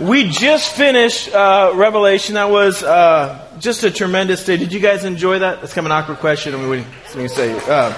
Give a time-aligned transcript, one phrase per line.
[0.00, 2.34] We just finished uh, Revelation.
[2.34, 4.56] That was uh, just a tremendous day.
[4.56, 5.60] Did you guys enjoy that?
[5.60, 6.52] That's kind of an awkward question.
[6.52, 7.56] I mean, say?
[7.68, 7.94] Uh,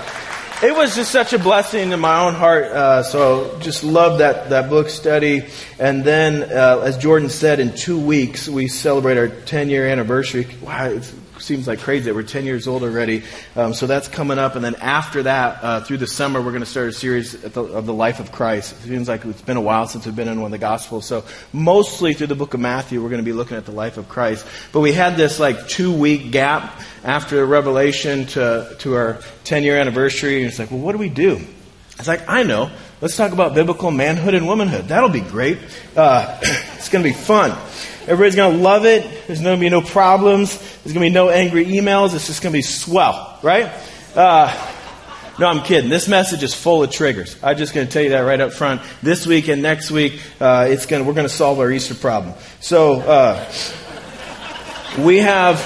[0.62, 2.64] it was just such a blessing in my own heart.
[2.64, 5.46] Uh, so just love that, that book study.
[5.78, 10.46] And then, uh, as Jordan said, in two weeks we celebrate our 10 year anniversary.
[10.60, 13.22] Wow, it's seems like crazy that we're 10 years old already.
[13.54, 14.56] Um, so that's coming up.
[14.56, 17.62] And then after that, uh, through the summer, we're going to start a series the,
[17.62, 18.72] of the life of Christ.
[18.72, 21.06] It seems like it's been a while since we've been in one of the Gospels.
[21.06, 23.96] So mostly through the book of Matthew, we're going to be looking at the life
[23.96, 24.46] of Christ.
[24.72, 29.78] But we had this like two week gap after Revelation to, to our 10 year
[29.78, 30.38] anniversary.
[30.38, 31.40] And it's like, well, what do we do?
[31.98, 32.70] It's like, I know.
[33.00, 34.88] Let's talk about biblical manhood and womanhood.
[34.88, 35.58] That'll be great.
[35.94, 37.56] Uh, it's going to be fun.
[38.08, 39.02] Everybody's going to love it.
[39.26, 40.56] There's going to be no problems.
[40.58, 42.14] There's going to be no angry emails.
[42.14, 43.72] It's just going to be swell, right?
[44.14, 44.72] Uh,
[45.40, 45.90] no, I'm kidding.
[45.90, 47.36] This message is full of triggers.
[47.42, 48.80] I'm just going to tell you that right up front.
[49.02, 52.34] This week and next week, uh, it's going we're going to solve our Easter problem.
[52.60, 53.44] So, uh,
[54.98, 55.60] we have,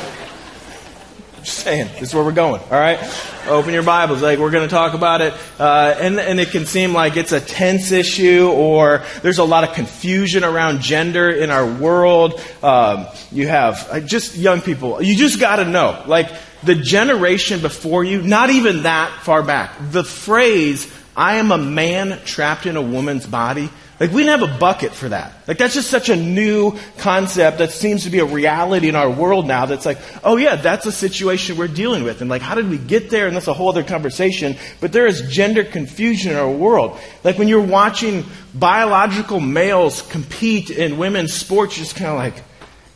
[1.44, 2.98] just saying, this is where we're going, all right?
[3.46, 4.22] Open your Bibles.
[4.22, 5.34] Like, we're going to talk about it.
[5.58, 9.64] Uh, and, and it can seem like it's a tense issue or there's a lot
[9.64, 12.40] of confusion around gender in our world.
[12.62, 15.02] Um, you have uh, just young people.
[15.02, 16.02] You just got to know.
[16.06, 16.30] Like,
[16.62, 22.18] the generation before you, not even that far back, the phrase, I am a man
[22.24, 23.70] trapped in a woman's body,
[24.00, 25.34] like, we didn't have a bucket for that.
[25.46, 29.10] Like, that's just such a new concept that seems to be a reality in our
[29.10, 32.22] world now that's like, oh yeah, that's a situation we're dealing with.
[32.22, 33.26] And like, how did we get there?
[33.26, 34.56] And that's a whole other conversation.
[34.80, 36.98] But there is gender confusion in our world.
[37.24, 42.42] Like, when you're watching biological males compete in women's sports, you're just kind of like,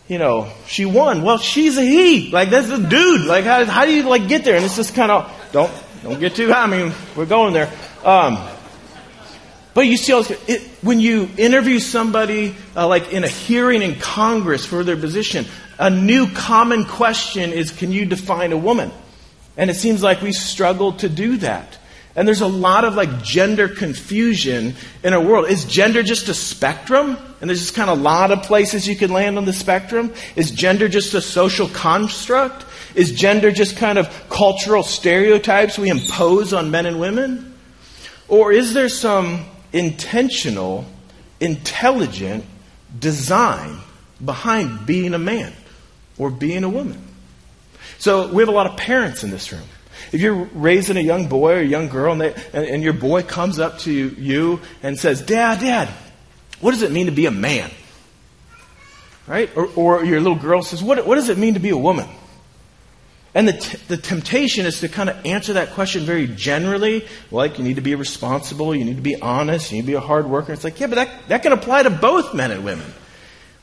[0.08, 1.22] you know, she won.
[1.22, 2.30] Well, she's a he.
[2.30, 3.26] Like, that's a dude.
[3.26, 4.56] Like, how, how do you, like, get there?
[4.56, 5.70] And it's just kind of, don't,
[6.02, 6.64] don't get too high.
[6.64, 7.70] I mean, we're going there.
[8.04, 8.38] Um,
[9.74, 14.64] but you see, it, when you interview somebody, uh, like in a hearing in Congress
[14.64, 15.46] for their position,
[15.78, 18.92] a new common question is, can you define a woman?
[19.56, 21.78] And it seems like we struggle to do that.
[22.16, 25.48] And there's a lot of like gender confusion in our world.
[25.48, 27.16] Is gender just a spectrum?
[27.40, 30.12] And there's just kind of a lot of places you can land on the spectrum.
[30.36, 32.64] Is gender just a social construct?
[32.94, 37.52] Is gender just kind of cultural stereotypes we impose on men and women?
[38.28, 40.86] Or is there some intentional,
[41.40, 42.44] intelligent
[42.98, 43.78] design
[44.24, 45.52] behind being a man
[46.16, 47.02] or being a woman.
[47.98, 49.62] So we have a lot of parents in this room.
[50.12, 52.92] If you're raising a young boy or a young girl and, they, and, and your
[52.92, 55.88] boy comes up to you and says, Dad, Dad,
[56.60, 57.70] what does it mean to be a man?
[59.26, 59.50] Right?
[59.56, 62.08] Or, or your little girl says, what, what does it mean to be a woman?
[63.34, 67.06] And the, t- the temptation is to kind of answer that question very generally.
[67.32, 69.94] Like, you need to be responsible, you need to be honest, you need to be
[69.94, 70.52] a hard worker.
[70.52, 72.86] It's like, yeah, but that, that can apply to both men and women.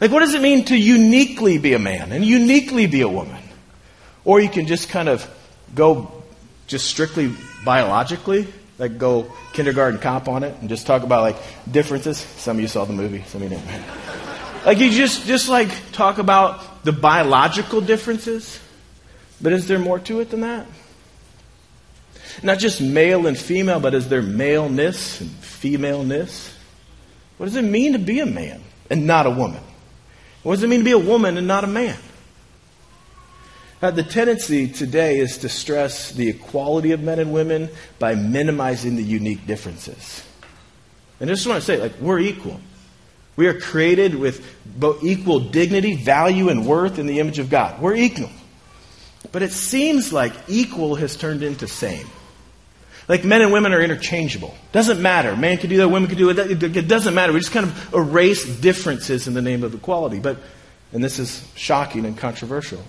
[0.01, 3.41] Like, what does it mean to uniquely be a man and uniquely be a woman?
[4.25, 5.27] Or you can just kind of
[5.73, 6.11] go
[6.67, 7.33] just strictly
[7.63, 11.37] biologically, like go kindergarten cop on it and just talk about like
[11.71, 12.17] differences.
[12.17, 13.85] Some of you saw the movie, some of you didn't.
[14.65, 18.59] like, you just, just like talk about the biological differences
[19.41, 20.67] but is there more to it than that?
[22.43, 26.55] Not just male and female, but is there maleness and femaleness?
[27.37, 29.61] What does it mean to be a man and not a woman?
[30.43, 31.97] What does it mean to be a woman and not a man?
[33.81, 38.95] Uh, the tendency today is to stress the equality of men and women by minimizing
[38.95, 40.23] the unique differences.
[41.19, 42.59] And I just want to say, like, we're equal.
[43.35, 44.45] We are created with
[45.01, 47.81] equal dignity, value, and worth in the image of God.
[47.81, 48.29] We're equal.
[49.31, 52.07] But it seems like equal has turned into same.
[53.07, 54.55] Like men and women are interchangeable.
[54.71, 55.35] Doesn't matter.
[55.35, 56.63] Man can do that, women can do it.
[56.63, 57.33] It doesn't matter.
[57.33, 60.19] We just kind of erase differences in the name of equality.
[60.19, 60.37] But,
[60.93, 62.81] and this is shocking and controversial.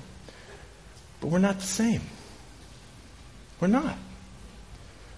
[1.21, 2.03] But we're not the same.
[3.61, 3.97] We're not.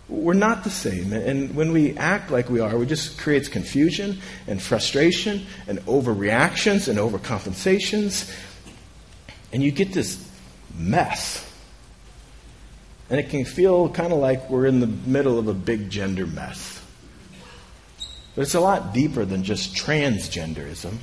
[0.09, 1.13] We're not the same.
[1.13, 6.89] And when we act like we are, it just creates confusion and frustration and overreactions
[6.89, 8.31] and overcompensations.
[9.53, 10.31] And you get this
[10.77, 11.51] mess.
[13.11, 16.27] And it can feel kind of like we're in the middle of a big gender
[16.27, 16.83] mess.
[18.35, 20.97] But it's a lot deeper than just transgenderism.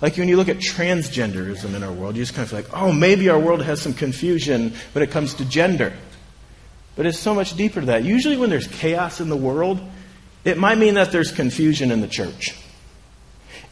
[0.00, 2.70] Like when you look at transgenderism in our world, you just kind of feel like,
[2.74, 5.92] oh, maybe our world has some confusion when it comes to gender.
[6.96, 8.04] But it's so much deeper than that.
[8.04, 9.80] Usually, when there's chaos in the world,
[10.44, 12.56] it might mean that there's confusion in the church.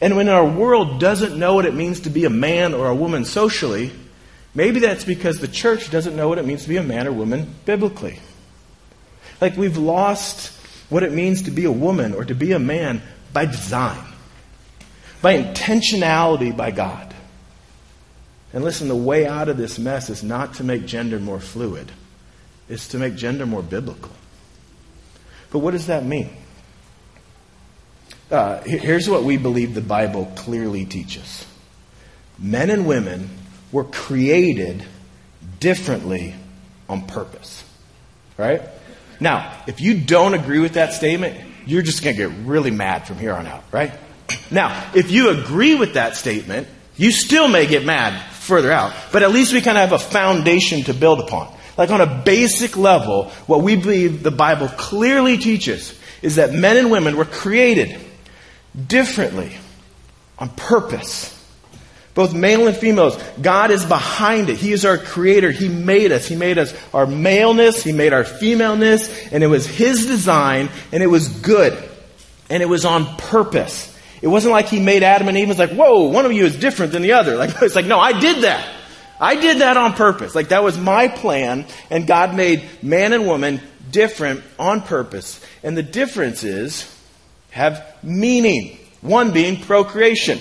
[0.01, 2.95] And when our world doesn't know what it means to be a man or a
[2.95, 3.91] woman socially,
[4.55, 7.11] Maybe that's because the church doesn't know what it means to be a man or
[7.11, 8.19] woman biblically.
[9.41, 10.53] Like we've lost
[10.89, 13.01] what it means to be a woman or to be a man
[13.33, 14.01] by design.
[15.21, 17.13] by intentionality by God.
[18.53, 21.91] And listen, the way out of this mess is not to make gender more fluid,
[22.69, 24.11] it's to make gender more biblical.
[25.51, 26.29] But what does that mean?
[28.31, 31.45] Uh, here's what we believe the Bible clearly teaches
[32.39, 33.29] men and women
[33.71, 34.85] were created
[35.59, 36.35] differently
[36.87, 37.63] on purpose.
[38.37, 38.61] Right?
[39.19, 43.07] Now, if you don't agree with that statement, you're just going to get really mad
[43.07, 43.93] from here on out, right?
[44.51, 46.67] Now, if you agree with that statement,
[46.97, 50.03] you still may get mad further out, but at least we kind of have a
[50.03, 51.53] foundation to build upon.
[51.77, 56.77] Like on a basic level, what we believe the Bible clearly teaches is that men
[56.77, 57.99] and women were created
[58.87, 59.55] differently
[60.39, 61.31] on purpose.
[62.15, 63.21] Both male and females.
[63.41, 64.55] God is behind it.
[64.55, 65.51] He is our creator.
[65.51, 66.25] He made us.
[66.25, 67.83] He made us our maleness.
[67.83, 69.09] He made our femaleness.
[69.33, 71.77] And it was His design and it was good.
[72.49, 73.93] And it was on purpose.
[74.21, 76.45] It wasn't like He made Adam and Eve and was like, whoa, one of you
[76.45, 77.35] is different than the other.
[77.37, 78.65] Like, it's like, no, I did that.
[79.19, 80.35] I did that on purpose.
[80.35, 83.59] Like that was my plan and God made man and woman
[83.91, 85.43] different on purpose.
[85.63, 86.89] And the differences
[87.51, 88.79] have meaning.
[89.01, 90.39] One being procreation.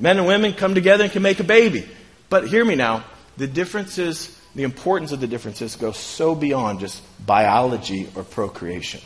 [0.00, 1.88] Men and women come together and can make a baby.
[2.28, 3.04] But hear me now.
[3.36, 9.00] The differences, the importance of the differences go so beyond just biology or procreation.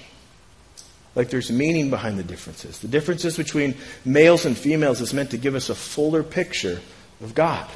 [1.15, 2.79] Like there's meaning behind the differences.
[2.79, 3.75] The differences between
[4.05, 6.81] males and females is meant to give us a fuller picture
[7.21, 7.69] of God.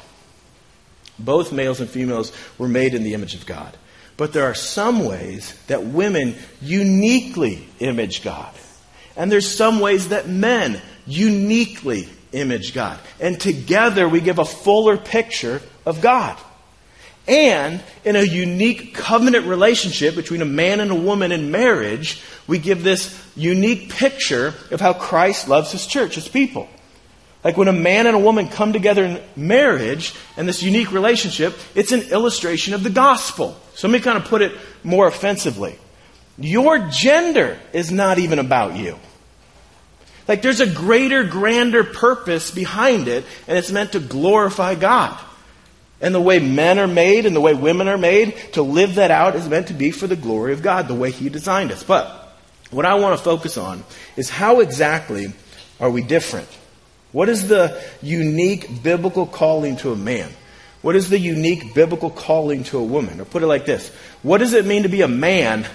[1.19, 3.75] Both males and females were made in the image of God.
[4.17, 8.53] But there are some ways that women uniquely image God.
[9.15, 12.99] And there's some ways that men uniquely image God.
[13.19, 16.37] And together we give a fuller picture of God.
[17.27, 22.57] And in a unique covenant relationship between a man and a woman in marriage, we
[22.57, 26.69] give this unique picture of how Christ loves his church, his people.
[27.43, 31.57] Like when a man and a woman come together in marriage and this unique relationship,
[31.75, 33.57] it's an illustration of the gospel.
[33.75, 34.53] So let me kind of put it
[34.83, 35.77] more offensively.
[36.37, 38.97] Your gender is not even about you.
[40.27, 45.17] Like there's a greater, grander purpose behind it, and it's meant to glorify God.
[45.99, 49.09] And the way men are made and the way women are made, to live that
[49.09, 51.83] out is meant to be for the glory of God, the way He designed us.
[51.83, 52.35] But
[52.69, 53.83] what I want to focus on
[54.15, 55.33] is how exactly
[55.79, 56.47] are we different?
[57.11, 60.29] What is the unique biblical calling to a man?
[60.81, 63.19] What is the unique biblical calling to a woman?
[63.19, 63.89] Or put it like this
[64.21, 65.65] What does it mean to be a man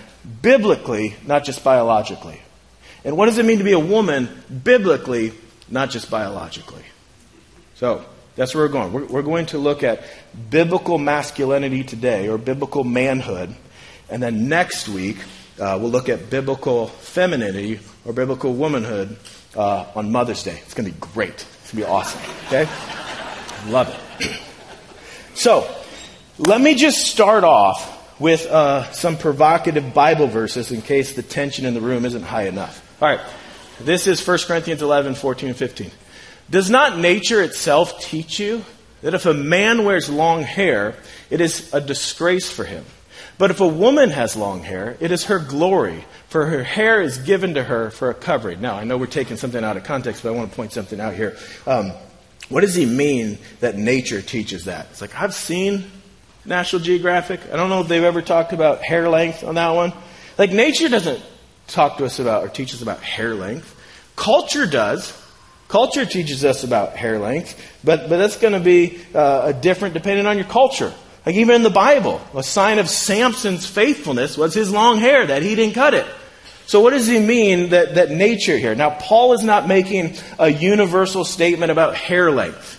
[0.40, 2.40] biblically, not just biologically?
[3.04, 4.28] And what does it mean to be a woman
[4.62, 5.32] biblically,
[5.68, 6.84] not just biologically?
[7.74, 8.04] So,
[8.36, 8.92] that's where we're going.
[8.92, 10.04] We're, we're going to look at
[10.50, 13.54] biblical masculinity today, or biblical manhood.
[14.08, 15.16] And then next week,
[15.60, 19.16] uh, we'll look at biblical femininity, or biblical womanhood
[19.56, 20.58] uh, on Mother's Day.
[20.64, 21.30] It's going to be great.
[21.30, 22.20] It's going to be awesome.
[22.46, 22.68] Okay?
[23.68, 23.88] Love
[24.20, 24.40] it.
[25.34, 25.68] So,
[26.38, 31.66] let me just start off with uh, some provocative Bible verses in case the tension
[31.66, 32.80] in the room isn't high enough.
[33.02, 33.20] All right.
[33.80, 35.90] This is 1 Corinthians 11, 14, and 15.
[36.48, 38.64] Does not nature itself teach you
[39.00, 40.94] that if a man wears long hair,
[41.28, 42.84] it is a disgrace for him?
[43.38, 47.18] But if a woman has long hair, it is her glory, for her hair is
[47.18, 48.60] given to her for a covering.
[48.60, 51.00] Now, I know we're taking something out of context, but I want to point something
[51.00, 51.36] out here.
[51.66, 51.90] Um,
[52.50, 54.86] what does he mean that nature teaches that?
[54.92, 55.90] It's like, I've seen
[56.44, 57.40] National Geographic.
[57.52, 59.92] I don't know if they've ever talked about hair length on that one.
[60.38, 61.20] Like, nature doesn't
[61.72, 63.74] talk to us about or teach us about hair length.
[64.16, 65.18] Culture does.
[65.68, 70.26] Culture teaches us about hair length, but, but that's going to be uh, different depending
[70.26, 70.92] on your culture.
[71.24, 75.42] Like even in the Bible, a sign of Samson's faithfulness was his long hair, that
[75.42, 76.06] he didn't cut it.
[76.66, 78.74] So what does he mean that, that nature here?
[78.74, 82.78] Now, Paul is not making a universal statement about hair length,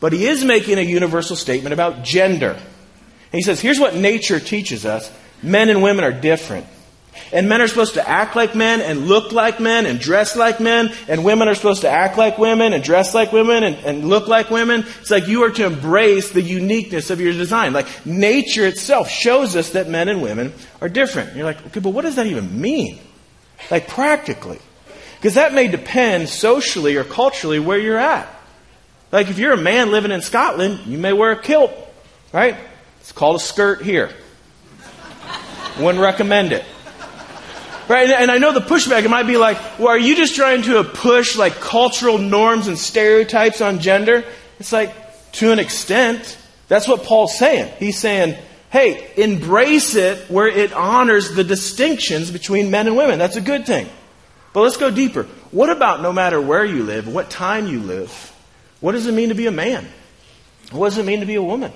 [0.00, 2.58] but he is making a universal statement about gender.
[3.32, 5.10] He says, here's what nature teaches us.
[5.42, 6.66] Men and women are different.
[7.32, 10.60] And men are supposed to act like men and look like men and dress like
[10.60, 10.92] men.
[11.08, 14.28] And women are supposed to act like women and dress like women and, and look
[14.28, 14.84] like women.
[15.00, 17.72] It's like you are to embrace the uniqueness of your design.
[17.72, 21.28] Like nature itself shows us that men and women are different.
[21.30, 22.98] And you're like, okay, but what does that even mean?
[23.70, 24.58] Like practically.
[25.16, 28.28] Because that may depend socially or culturally where you're at.
[29.10, 31.72] Like if you're a man living in Scotland, you may wear a kilt,
[32.32, 32.56] right?
[33.00, 34.10] It's called a skirt here.
[35.78, 36.64] Wouldn't recommend it.
[37.88, 38.08] Right?
[38.08, 40.84] And I know the pushback, it might be like, well, are you just trying to
[40.84, 44.24] push like cultural norms and stereotypes on gender?
[44.58, 44.92] It's like,
[45.32, 46.38] to an extent,
[46.68, 47.72] that's what Paul's saying.
[47.78, 48.38] He's saying,
[48.70, 53.18] hey, embrace it where it honors the distinctions between men and women.
[53.18, 53.88] That's a good thing.
[54.52, 55.24] But let's go deeper.
[55.50, 58.32] What about no matter where you live, what time you live?
[58.80, 59.86] What does it mean to be a man?
[60.70, 61.72] What does it mean to be a woman?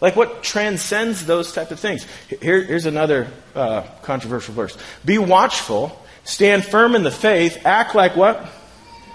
[0.00, 2.06] Like what transcends those type of things?
[2.28, 4.76] Here, here's another uh, controversial verse.
[5.04, 8.46] Be watchful, stand firm in the faith, act like what?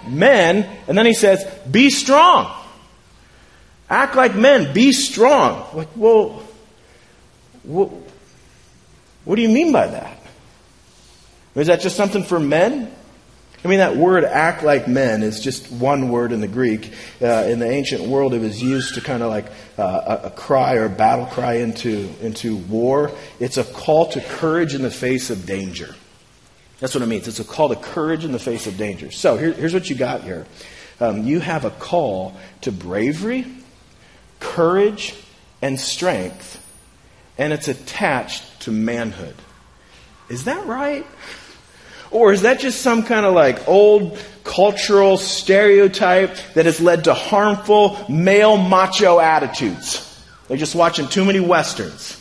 [0.08, 0.68] Men.
[0.88, 2.52] And then he says, be strong.
[3.88, 5.68] Act like men, be strong.
[5.76, 6.42] Like, well,
[7.62, 7.90] what,
[9.24, 10.18] what do you mean by that?
[11.54, 12.92] Is that just something for men?
[13.64, 16.92] I mean, that word act like men is just one word in the Greek.
[17.20, 19.46] Uh, in the ancient world, it was used to kind of like
[19.78, 23.12] uh, a, a cry or a battle cry into, into war.
[23.38, 25.94] It's a call to courage in the face of danger.
[26.80, 27.28] That's what it means.
[27.28, 29.12] It's a call to courage in the face of danger.
[29.12, 30.46] So here, here's what you got here
[31.00, 33.46] um, you have a call to bravery,
[34.40, 35.14] courage,
[35.60, 36.60] and strength,
[37.38, 39.36] and it's attached to manhood.
[40.28, 41.06] Is that right?
[42.12, 47.14] Or is that just some kind of like old cultural stereotype that has led to
[47.14, 50.08] harmful male macho attitudes?
[50.46, 52.18] They're just watching too many westerns.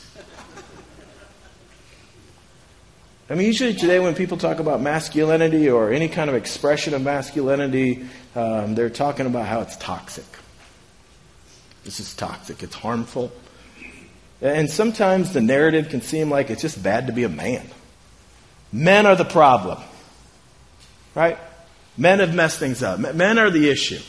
[3.29, 7.01] I mean, usually today when people talk about masculinity or any kind of expression of
[7.01, 8.05] masculinity,
[8.36, 10.25] um, they're talking about how it's toxic.
[11.86, 12.62] This is toxic.
[12.62, 13.31] It's harmful.
[14.41, 17.67] And sometimes the narrative can seem like it's just bad to be a man.
[18.71, 19.81] Men are the problem.
[21.15, 21.37] Right?
[21.97, 22.99] Men have messed things up.
[22.99, 23.99] Men are the issue.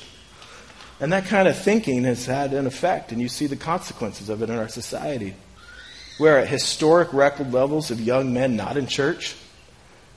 [1.01, 4.41] And that kind of thinking has had an effect, and you see the consequences of
[4.41, 5.35] it in our society.
[6.21, 9.35] We're at historic record levels of young men not in church,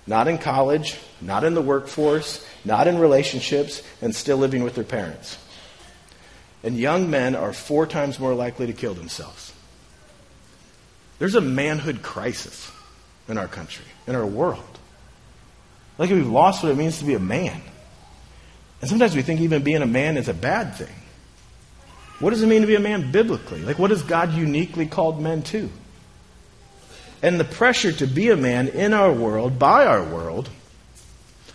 [0.06, 4.84] not in college, not in the workforce, not in relationships, and still living with their
[4.84, 5.40] parents.
[6.62, 9.54] And young men are four times more likely to kill themselves.
[11.18, 12.70] There's a manhood crisis
[13.28, 14.64] in our country, in our world.
[15.98, 17.62] Like we've lost what it means to be a man.
[18.82, 20.94] And sometimes we think even being a man is a bad thing.
[22.20, 23.62] What does it mean to be a man biblically?
[23.62, 25.70] Like, what has God uniquely called men to?
[27.22, 30.50] And the pressure to be a man in our world, by our world,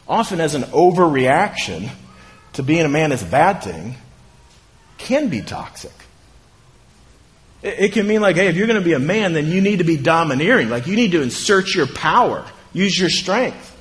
[0.09, 1.91] often as an overreaction
[2.55, 3.95] to being a man is a bad thing,
[4.99, 5.93] can be toxic.
[7.63, 9.79] It can mean like, hey, if you're going to be a man, then you need
[9.79, 10.71] to be domineering.
[10.71, 13.77] Like, you need to insert your power, use your strength.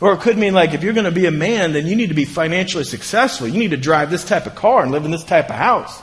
[0.00, 2.08] Or it could mean like, if you're going to be a man, then you need
[2.08, 3.46] to be financially successful.
[3.46, 6.02] You need to drive this type of car and live in this type of house.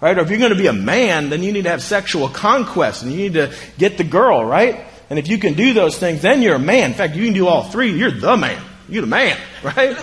[0.00, 0.16] Right?
[0.18, 3.02] Or if you're going to be a man, then you need to have sexual conquest
[3.02, 4.84] and you need to get the girl, right?
[5.10, 6.90] And if you can do those things, then you're a man.
[6.90, 8.62] In fact, you can do all three, you're the man.
[8.88, 9.96] You're the man, right?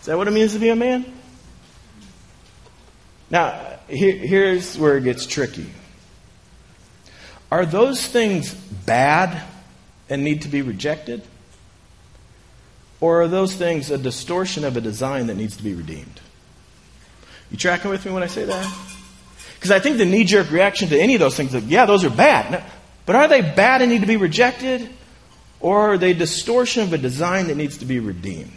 [0.00, 1.04] Is that what it means to be a man?
[3.30, 5.70] Now, here, here's where it gets tricky.
[7.50, 9.42] Are those things bad
[10.08, 11.22] and need to be rejected?
[13.00, 16.20] Or are those things a distortion of a design that needs to be redeemed?
[17.50, 18.74] You tracking with me when I say that?
[19.54, 22.04] Because I think the knee jerk reaction to any of those things is, yeah, those
[22.04, 22.64] are bad.
[23.06, 24.88] But are they bad and need to be rejected?
[25.60, 28.50] Or are they distortion of a design that needs to be redeemed?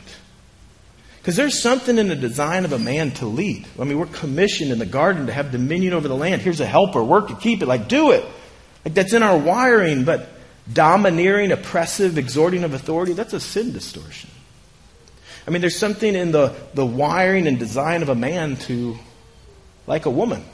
[1.28, 3.68] Because there's something in the design of a man to lead.
[3.78, 6.42] I mean, we're commissioned in the garden to have dominion over the land.
[6.42, 7.66] Here's a helper, work to keep it.
[7.66, 8.24] Like, do it.
[8.86, 10.06] Like, that's in our wiring.
[10.06, 10.30] But
[10.72, 14.30] domineering, oppressive, exhorting of authority, that's a sin distortion.
[15.46, 18.98] I mean, there's something in the, the wiring and design of a man to
[19.86, 20.46] like a woman.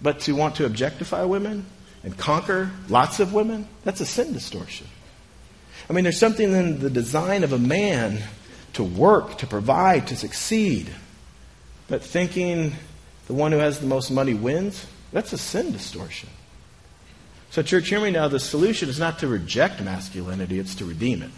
[0.00, 1.66] But to want to objectify women
[2.02, 4.86] and conquer lots of women, that's a sin distortion.
[5.88, 8.22] I mean, there's something in the design of a man
[8.74, 10.90] to work, to provide, to succeed.
[11.88, 12.74] But thinking
[13.26, 16.28] the one who has the most money wins, that's a sin distortion.
[17.50, 18.28] So, church, hear me now.
[18.28, 21.30] The solution is not to reject masculinity, it's to redeem it.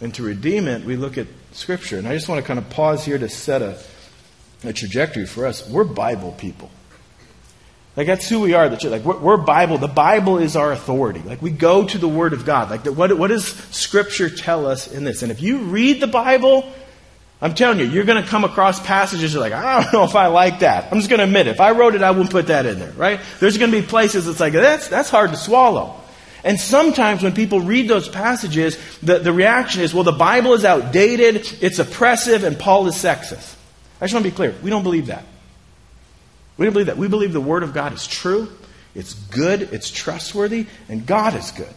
[0.00, 1.98] And to redeem it, we look at Scripture.
[1.98, 3.78] And I just want to kind of pause here to set a,
[4.64, 5.68] a trajectory for us.
[5.68, 6.70] We're Bible people.
[7.96, 8.68] Like that's who we are.
[8.68, 8.90] The church.
[8.90, 9.78] Like we're, we're, Bible.
[9.78, 11.20] The Bible is our authority.
[11.20, 12.70] Like we go to the Word of God.
[12.70, 15.22] Like what, what does Scripture tell us in this?
[15.22, 16.70] And if you read the Bible,
[17.40, 20.16] I'm telling you, you're going to come across passages you're like, I don't know if
[20.16, 20.90] I like that.
[20.90, 21.50] I'm just going to admit it.
[21.50, 23.20] If I wrote it, I wouldn't put that in there, right?
[23.38, 26.00] There's going to be places that's like, that's, that's hard to swallow.
[26.42, 30.64] And sometimes when people read those passages, the, the reaction is, well, the Bible is
[30.64, 33.54] outdated, it's oppressive, and Paul is sexist.
[34.00, 34.54] I just want to be clear.
[34.62, 35.24] We don't believe that.
[36.56, 36.96] We don't believe that.
[36.96, 38.48] We believe the Word of God is true,
[38.94, 41.74] it's good, it's trustworthy, and God is good.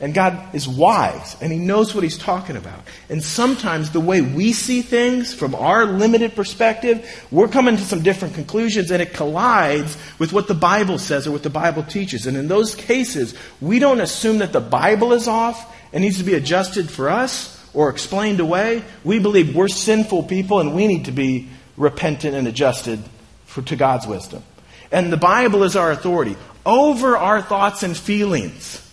[0.00, 2.80] And God is wise and He knows what He's talking about.
[3.08, 8.02] And sometimes the way we see things from our limited perspective, we're coming to some
[8.02, 12.28] different conclusions and it collides with what the Bible says or what the Bible teaches.
[12.28, 16.24] And in those cases, we don't assume that the Bible is off and needs to
[16.24, 18.84] be adjusted for us or explained away.
[19.02, 23.02] We believe we're sinful people and we need to be repentant and adjusted
[23.58, 24.42] for, to God's wisdom.
[24.90, 28.84] And the Bible is our authority over our thoughts and feelings.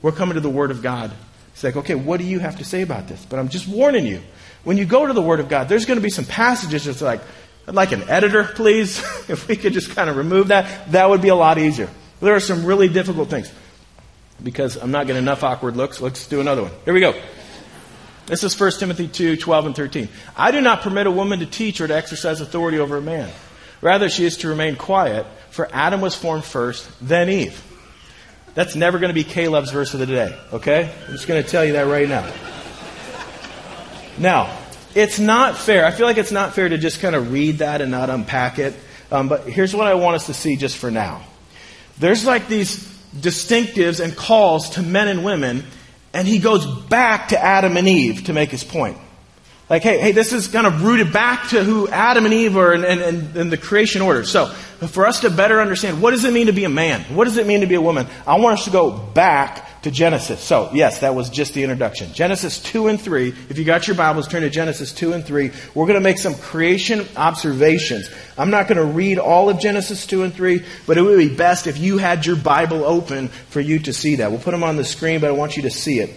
[0.00, 1.12] We're coming to the Word of God.
[1.52, 3.24] It's like, okay, what do you have to say about this?
[3.24, 4.22] But I'm just warning you.
[4.64, 7.02] When you go to the Word of God, there's going to be some passages that's
[7.02, 7.20] like,
[7.66, 8.98] I'd like an editor, please.
[9.28, 11.88] if we could just kind of remove that, that would be a lot easier.
[12.20, 13.52] There are some really difficult things.
[14.42, 16.72] Because I'm not getting enough awkward looks, let's do another one.
[16.84, 17.20] Here we go.
[18.26, 20.08] This is 1 Timothy 2 12 and 13.
[20.36, 23.30] I do not permit a woman to teach or to exercise authority over a man.
[23.82, 27.62] Rather, she is to remain quiet, for Adam was formed first, then Eve.
[28.54, 30.90] That's never going to be Caleb's verse of the day, okay?
[31.06, 32.32] I'm just going to tell you that right now.
[34.18, 34.56] Now,
[34.94, 35.84] it's not fair.
[35.84, 38.58] I feel like it's not fair to just kind of read that and not unpack
[38.58, 38.74] it.
[39.10, 41.22] Um, but here's what I want us to see just for now.
[41.98, 42.76] There's like these
[43.16, 45.64] distinctives and calls to men and women,
[46.12, 48.96] and he goes back to Adam and Eve to make his point.
[49.72, 52.74] Like, hey, hey, this is kind of rooted back to who Adam and Eve are
[52.74, 54.22] and, and, and the creation order.
[54.22, 57.00] So, for us to better understand, what does it mean to be a man?
[57.16, 58.06] What does it mean to be a woman?
[58.26, 60.42] I want us to go back to Genesis.
[60.42, 62.12] So, yes, that was just the introduction.
[62.12, 63.28] Genesis 2 and 3.
[63.48, 65.50] If you got your Bibles, turn to Genesis 2 and 3.
[65.74, 68.10] We're going to make some creation observations.
[68.36, 71.34] I'm not going to read all of Genesis 2 and 3, but it would be
[71.34, 74.32] best if you had your Bible open for you to see that.
[74.32, 76.10] We'll put them on the screen, but I want you to see it.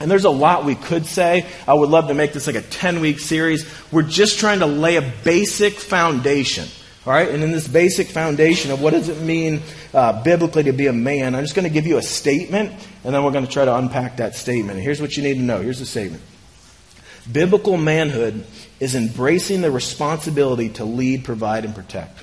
[0.00, 1.46] And there's a lot we could say.
[1.66, 3.68] I would love to make this like a 10 week series.
[3.90, 6.68] We're just trying to lay a basic foundation.
[7.06, 7.28] All right?
[7.28, 9.62] And in this basic foundation of what does it mean
[9.94, 12.70] uh, biblically to be a man, I'm just going to give you a statement,
[13.02, 14.78] and then we're going to try to unpack that statement.
[14.80, 15.60] Here's what you need to know.
[15.60, 16.22] Here's the statement.
[17.30, 18.44] Biblical manhood
[18.78, 22.18] is embracing the responsibility to lead, provide, and protect.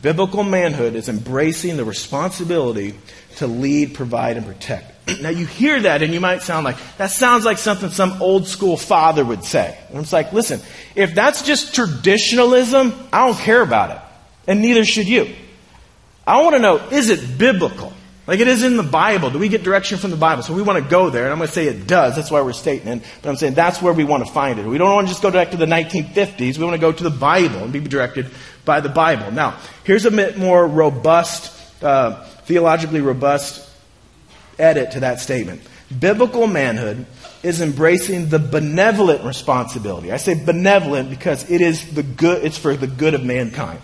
[0.00, 2.94] Biblical manhood is embracing the responsibility
[3.36, 4.91] to lead, provide, and protect.
[5.20, 8.46] Now you hear that and you might sound like, that sounds like something some old
[8.46, 9.76] school father would say.
[9.90, 10.60] And it's like, listen,
[10.94, 13.98] if that's just traditionalism, I don't care about it.
[14.46, 15.34] And neither should you.
[16.26, 17.92] I want to know, is it biblical?
[18.28, 19.30] Like it is in the Bible.
[19.30, 20.44] Do we get direction from the Bible?
[20.44, 22.14] So we want to go there, and I'm going to say it does.
[22.14, 23.02] That's why we're stating it.
[23.20, 24.64] But I'm saying that's where we want to find it.
[24.64, 26.56] We don't want to just go back to the 1950s.
[26.56, 28.30] We want to go to the Bible and be directed
[28.64, 29.32] by the Bible.
[29.32, 33.68] Now, here's a bit more robust, uh, theologically robust
[34.58, 35.62] edit to that statement.
[35.98, 37.06] Biblical manhood
[37.42, 40.12] is embracing the benevolent responsibility.
[40.12, 43.80] I say benevolent because it is the good, it's for the good of mankind.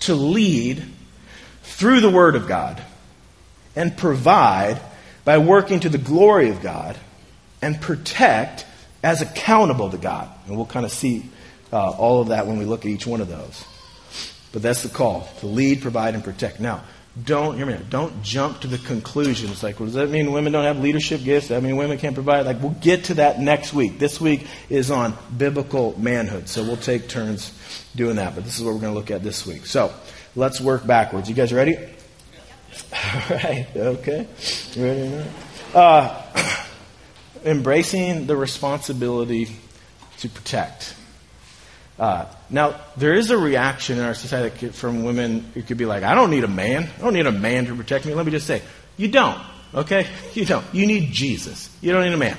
[0.00, 0.82] To lead
[1.62, 2.82] through the Word of God
[3.76, 4.80] and provide
[5.24, 6.96] by working to the glory of God
[7.60, 8.64] and protect
[9.02, 10.28] as accountable to God.
[10.46, 11.24] And we'll kind of see
[11.72, 13.64] uh, all of that when we look at each one of those.
[14.52, 16.60] But that's the call to lead, provide, and protect.
[16.60, 16.82] Now,
[17.24, 19.62] don't hear me don't jump to the conclusions.
[19.62, 21.48] Like well, does that mean women don't have leadership gifts?
[21.48, 22.46] That mean women can't provide?
[22.46, 23.98] Like we'll get to that next week.
[23.98, 26.48] This week is on biblical manhood.
[26.48, 27.52] So we'll take turns
[27.96, 29.66] doing that but this is what we're going to look at this week.
[29.66, 29.92] So
[30.36, 31.28] let's work backwards.
[31.28, 31.76] You guys ready?
[32.92, 33.66] All right.
[33.74, 34.26] Okay.
[34.76, 35.24] Ready?
[35.74, 36.64] Uh,
[37.44, 39.56] embracing the responsibility
[40.18, 40.94] to protect
[41.98, 46.04] uh, now, there is a reaction in our society from women who could be like,
[46.04, 46.88] I don't need a man.
[46.96, 48.14] I don't need a man to protect me.
[48.14, 48.62] Let me just say,
[48.96, 49.38] you don't.
[49.74, 50.06] Okay?
[50.34, 50.64] You don't.
[50.72, 51.68] You need Jesus.
[51.80, 52.36] You don't need a man.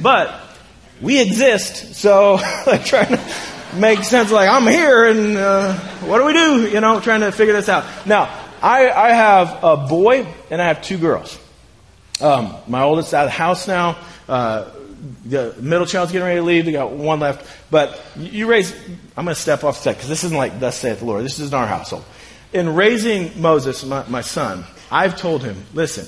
[0.00, 0.34] But
[1.02, 2.34] we exist, so
[2.66, 3.20] like trying to
[3.74, 6.70] make sense like I'm here and uh, what do we do?
[6.70, 7.84] You know, trying to figure this out.
[8.06, 8.24] Now,
[8.62, 11.38] I, I have a boy and I have two girls.
[12.20, 13.98] Um, my oldest out of the house now.
[14.28, 14.70] Uh,
[15.24, 16.64] the middle child's getting ready to leave.
[16.64, 17.46] They got one left.
[17.70, 18.72] But you raise,
[19.16, 21.24] I'm going to step off set because this isn't like thus saith the Lord.
[21.24, 22.04] This isn't our household.
[22.52, 26.06] In raising Moses, my, my son, I've told him, listen,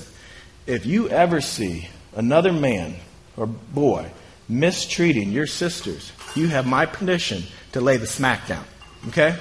[0.67, 2.95] if you ever see another man
[3.35, 4.11] or boy
[4.47, 8.63] mistreating your sisters, you have my permission to lay the smack down.
[9.07, 9.35] Okay?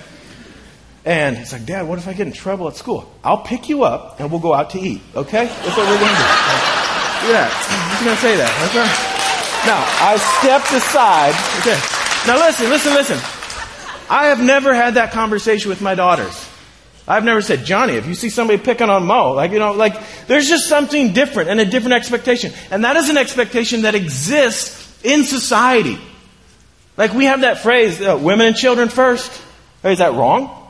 [1.05, 3.13] And he's like, Dad, what if I get in trouble at school?
[3.23, 5.03] I'll pick you up and we'll go out to eat.
[5.15, 5.45] Okay?
[5.47, 6.25] That's what we're going to do.
[7.25, 7.97] At that.
[7.99, 8.71] He's going to say that.
[8.71, 9.14] Okay?
[9.67, 11.35] Now, I stepped aside.
[11.61, 11.81] Okay.
[12.27, 13.19] Now listen, listen, listen.
[14.11, 16.49] I have never had that conversation with my daughters.
[17.07, 19.95] I've never said, Johnny, if you see somebody picking on Mo, like, you know, like,
[20.27, 22.53] there's just something different and a different expectation.
[22.71, 25.99] And that is an expectation that exists in society.
[26.97, 29.31] Like, we have that phrase, uh, women and children first.
[29.83, 30.61] Is that wrong?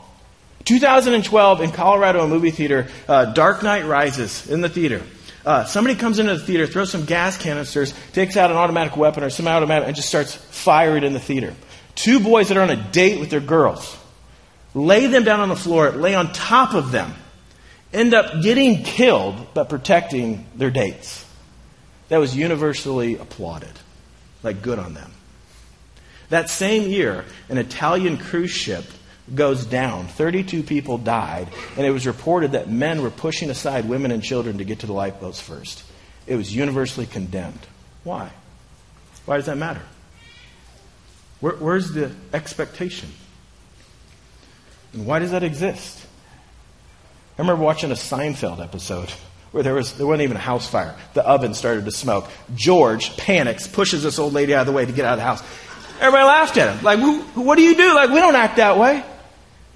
[0.64, 5.02] 2012 in Colorado, a movie theater, uh, Dark Knight Rises in the theater.
[5.44, 9.22] Uh, somebody comes into the theater, throws some gas canisters, takes out an automatic weapon
[9.22, 11.54] or some automatic, and just starts firing in the theater.
[11.94, 13.96] Two boys that are on a date with their girls
[14.72, 17.12] lay them down on the floor, lay on top of them,
[17.92, 21.24] end up getting killed but protecting their dates.
[22.08, 23.72] That was universally applauded.
[24.42, 25.12] Like, good on them.
[26.30, 28.84] That same year, an Italian cruise ship
[29.32, 30.06] goes down.
[30.08, 34.58] 32 people died, and it was reported that men were pushing aside women and children
[34.58, 35.82] to get to the lifeboats first.
[36.26, 37.66] It was universally condemned.
[38.02, 38.30] Why?
[39.26, 39.82] Why does that matter?
[41.40, 43.10] Where, where's the expectation?
[44.92, 46.06] And why does that exist?
[47.38, 49.10] I remember watching a Seinfeld episode
[49.52, 50.94] where there was there wasn't even a house fire.
[51.14, 52.28] The oven started to smoke.
[52.54, 55.24] George panics, pushes this old lady out of the way to get out of the
[55.24, 55.42] house.
[56.00, 56.84] Everybody laughed at him.
[56.84, 56.98] Like,
[57.34, 57.94] what do you do?
[57.94, 59.04] Like, we don't act that way.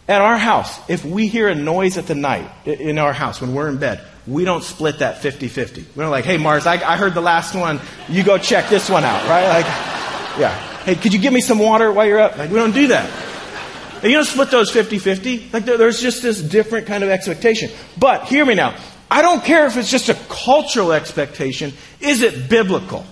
[0.09, 3.55] At our house, if we hear a noise at the night in our house when
[3.55, 5.85] we're in bed, we don't split that 50-50.
[5.95, 7.79] We're like, hey, Mars, I, I heard the last one.
[8.09, 9.47] You go check this one out, right?
[9.49, 9.67] Like,
[10.41, 10.55] yeah.
[10.85, 12.39] Hey, could you give me some water while you're up?
[12.39, 13.09] Like, we don't do that.
[13.97, 15.53] And you don't split those 50-50.
[15.53, 17.71] Like, there's just this different kind of expectation.
[17.99, 18.77] But, hear me now.
[19.11, 21.73] I don't care if it's just a cultural expectation.
[22.01, 23.05] Is it biblical?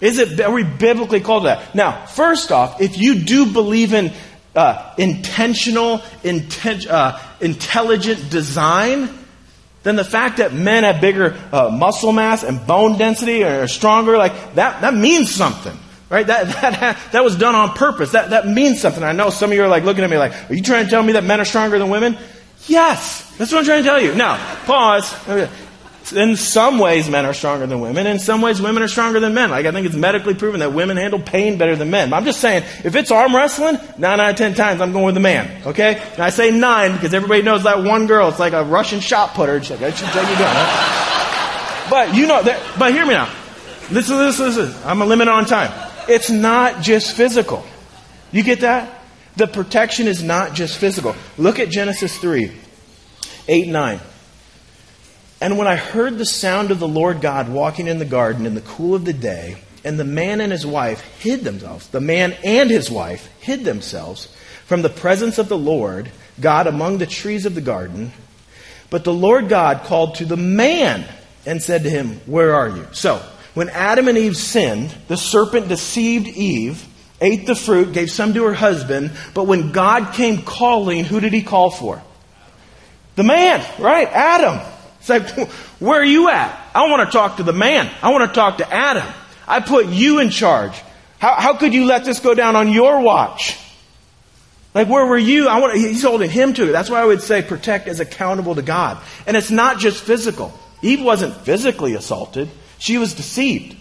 [0.00, 1.74] Is it, are we biblically called that?
[1.74, 4.12] Now, first off, if you do believe in
[4.54, 9.08] uh, intentional, inten- uh, intelligent design,
[9.82, 13.68] then the fact that men have bigger uh, muscle mass and bone density or are
[13.68, 15.76] stronger, like that, that means something.
[16.08, 16.26] Right?
[16.26, 16.46] That,
[16.80, 18.12] that, that was done on purpose.
[18.12, 19.02] That, that means something.
[19.02, 20.90] I know some of you are like looking at me like, are you trying to
[20.90, 22.16] tell me that men are stronger than women?
[22.66, 23.34] Yes.
[23.38, 24.14] That's what I'm trying to tell you.
[24.14, 24.36] Now,
[24.66, 25.12] pause
[26.12, 28.06] in some ways, men are stronger than women.
[28.06, 29.50] In some ways, women are stronger than men.
[29.50, 32.10] Like, I think it's medically proven that women handle pain better than men.
[32.10, 35.06] But I'm just saying, if it's arm wrestling, nine out of ten times, I'm going
[35.06, 35.66] with the man.
[35.66, 36.00] Okay?
[36.12, 38.28] And I say nine because everybody knows that one girl.
[38.28, 39.58] It's like a Russian shot putter.
[41.90, 43.32] But you know, that, but hear me now.
[43.90, 44.74] Listen, listen, listen.
[44.84, 45.72] I'm a limit on time.
[46.08, 47.64] It's not just physical.
[48.30, 49.02] You get that?
[49.36, 51.14] The protection is not just physical.
[51.38, 52.52] Look at Genesis 3,
[53.48, 54.00] 8 9.
[55.42, 58.54] And when I heard the sound of the Lord God walking in the garden in
[58.54, 62.36] the cool of the day, and the man and his wife hid themselves, the man
[62.44, 64.32] and his wife hid themselves
[64.66, 68.12] from the presence of the Lord God among the trees of the garden.
[68.88, 71.04] But the Lord God called to the man
[71.44, 72.86] and said to him, Where are you?
[72.92, 73.20] So,
[73.54, 76.86] when Adam and Eve sinned, the serpent deceived Eve,
[77.20, 81.32] ate the fruit, gave some to her husband, but when God came calling, who did
[81.32, 82.00] he call for?
[83.16, 84.06] The man, right?
[84.06, 84.71] Adam.
[85.02, 85.48] It's like,
[85.80, 86.58] where are you at?
[86.74, 87.90] I want to talk to the man.
[88.02, 89.06] I want to talk to Adam.
[89.48, 90.80] I put you in charge.
[91.18, 93.58] How, how could you let this go down on your watch?
[94.74, 95.48] Like, where were you?
[95.48, 96.72] I want, he's holding him to it.
[96.72, 99.02] That's why I would say protect as accountable to God.
[99.26, 100.56] And it's not just physical.
[100.82, 102.48] Eve wasn't physically assaulted.
[102.78, 103.76] She was deceived.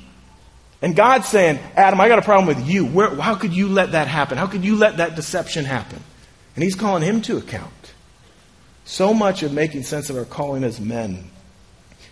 [0.81, 2.87] And God's saying, Adam, I got a problem with you.
[2.87, 4.39] Where, how could you let that happen?
[4.39, 6.01] How could you let that deception happen?
[6.55, 7.71] And he's calling him to account.
[8.91, 11.29] So much of making sense of our calling as men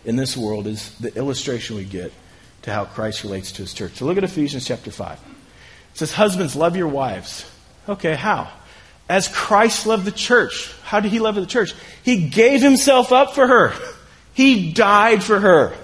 [0.05, 2.13] in this world is the illustration we get
[2.61, 3.95] to how Christ relates to his church.
[3.95, 5.11] So look at Ephesians chapter 5.
[5.11, 5.19] It
[5.97, 7.45] says, Husbands, love your wives.
[7.89, 8.49] Okay, how?
[9.09, 10.73] As Christ loved the church.
[10.83, 11.73] How did he love the church?
[12.03, 13.73] He gave himself up for her.
[14.33, 15.75] He died for her.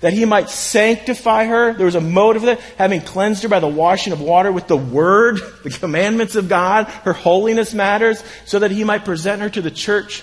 [0.00, 1.72] That he might sanctify her.
[1.72, 4.76] There was a motive that, having cleansed her by the washing of water with the
[4.76, 6.88] word, the commandments of God.
[6.88, 10.22] Her holiness matters, so that he might present her to the church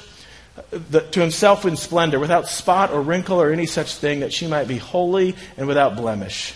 [0.72, 4.48] the, to himself in splendor, without spot or wrinkle or any such thing, that she
[4.48, 6.54] might be holy and without blemish.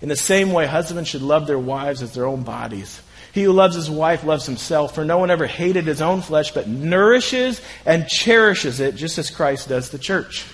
[0.00, 3.00] In the same way, husbands should love their wives as their own bodies.
[3.32, 6.52] He who loves his wife loves himself, for no one ever hated his own flesh,
[6.52, 10.46] but nourishes and cherishes it, just as Christ does the church.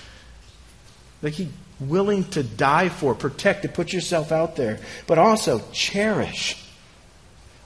[1.21, 6.57] Like he willing to die for, protect to put yourself out there, but also cherish.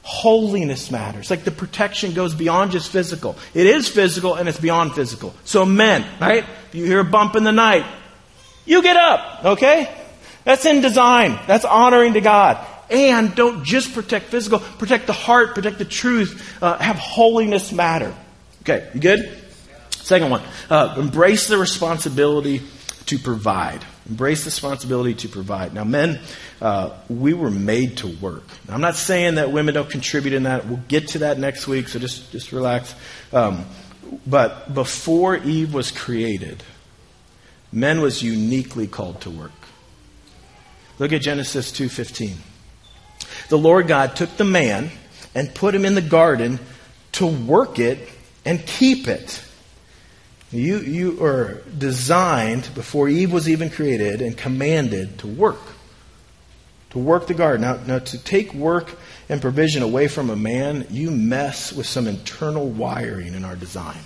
[0.06, 1.32] Holiness matters.
[1.32, 3.36] Like the protection goes beyond just physical.
[3.56, 5.34] It is physical and it's beyond physical.
[5.46, 6.46] So men, right?
[6.68, 7.86] If you hear a bump in the night,
[8.68, 9.90] you get up, okay?
[10.44, 11.40] That's in design.
[11.48, 12.64] That's honoring to God.
[12.92, 18.14] And don't just protect physical, protect the heart, protect the truth, uh, have holiness matter.
[18.62, 19.42] Okay, you good?
[19.90, 22.62] Second one, uh, embrace the responsibility
[23.08, 23.86] to provide.
[24.10, 25.74] Embrace the responsibility to provide.
[25.74, 26.20] Now, men,
[26.62, 28.44] uh, we were made to work.
[28.68, 30.66] Now, I'm not saying that women don't contribute in that.
[30.68, 32.96] We'll get to that next week, so just, just relax.
[33.32, 33.66] Um,
[34.26, 36.64] but before Eve was created,
[37.72, 39.52] men was uniquely called to work.
[40.98, 42.38] Look at Genesis 2:15.
[43.50, 44.92] The Lord God took the man
[45.34, 46.60] and put him in the garden
[47.14, 48.00] to work it
[48.46, 49.42] and keep it.
[50.56, 55.60] You, you are designed before Eve was even created and commanded to work.
[56.92, 57.62] To work the garden.
[57.62, 58.90] Now, now, to take work
[59.28, 64.00] and provision away from a man, you mess with some internal wiring in our design.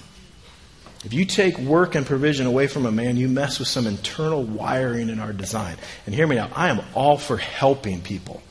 [1.06, 4.44] If you take work and provision away from a man, you mess with some internal
[4.44, 5.78] wiring in our design.
[6.06, 8.42] And hear me now, I am all for helping people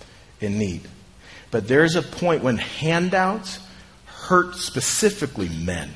[0.41, 0.83] in need.
[1.51, 3.59] But there's a point when handouts
[4.07, 5.91] hurt specifically men.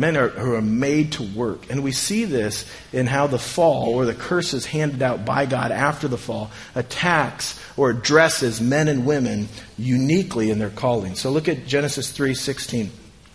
[0.00, 1.68] Men are, who are made to work.
[1.68, 5.72] And we see this in how the fall or the curses handed out by God
[5.72, 11.16] after the fall attacks or addresses men and women uniquely in their calling.
[11.16, 12.90] So look at Genesis 3 16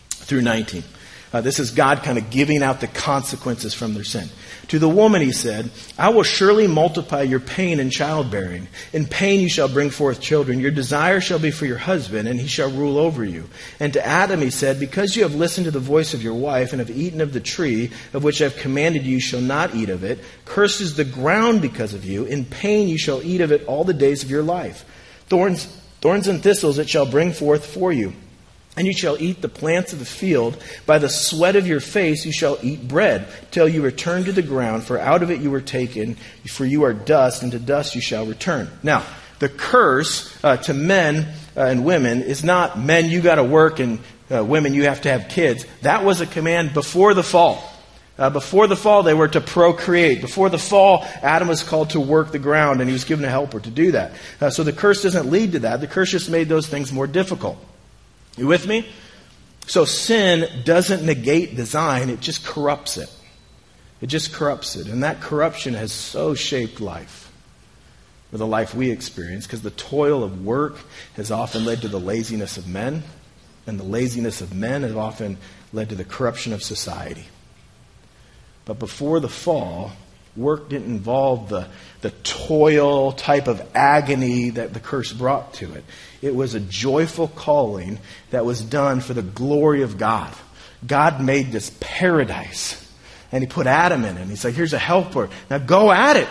[0.10, 0.84] through 19.
[1.32, 4.28] Uh, this is God kind of giving out the consequences from their sin.
[4.70, 8.68] To the woman, he said, I will surely multiply your pain in childbearing.
[8.94, 10.60] In pain you shall bring forth children.
[10.60, 13.48] Your desire shall be for your husband, and he shall rule over you.
[13.80, 16.74] And to Adam he said, Because you have listened to the voice of your wife,
[16.74, 19.90] and have eaten of the tree of which I have commanded you, shall not eat
[19.90, 20.20] of it.
[20.46, 22.26] Cursed is the ground because of you.
[22.26, 24.84] In pain you shall eat of it all the days of your life.
[25.28, 25.66] Thorns,
[26.02, 28.14] thorns and thistles it shall bring forth for you.
[28.78, 30.62] And you shall eat the plants of the field.
[30.86, 34.42] By the sweat of your face you shall eat bread, till you return to the
[34.42, 36.16] ground, for out of it you were taken,
[36.48, 38.70] for you are dust, and to dust you shall return.
[38.84, 39.04] Now,
[39.40, 43.80] the curse uh, to men uh, and women is not men, you got to work,
[43.80, 45.66] and uh, women, you have to have kids.
[45.82, 47.64] That was a command before the fall.
[48.18, 50.22] Uh, before the fall, they were to procreate.
[50.22, 53.30] Before the fall, Adam was called to work the ground, and he was given a
[53.30, 54.14] helper to do that.
[54.40, 55.82] Uh, so the curse doesn't lead to that.
[55.82, 57.58] The curse just made those things more difficult.
[58.38, 58.88] You with me?
[59.68, 63.12] So sin doesn't negate design, it just corrupts it.
[64.02, 64.88] It just corrupts it.
[64.88, 67.32] And that corruption has so shaped life,
[68.32, 70.78] or the life we experience, because the toil of work
[71.16, 73.04] has often led to the laziness of men,
[73.66, 75.38] and the laziness of men has often
[75.74, 77.26] led to the corruption of society.
[78.66, 79.94] But before the fall,
[80.36, 81.68] work didn't involve the,
[82.06, 85.84] the toil type of agony that the curse brought to it.
[86.22, 87.98] It was a joyful calling
[88.30, 90.32] that was done for the glory of God.
[90.86, 92.80] God made this paradise
[93.32, 94.22] and he put Adam in it.
[94.22, 95.32] And he's like, here's a helper.
[95.50, 96.28] Now go at it.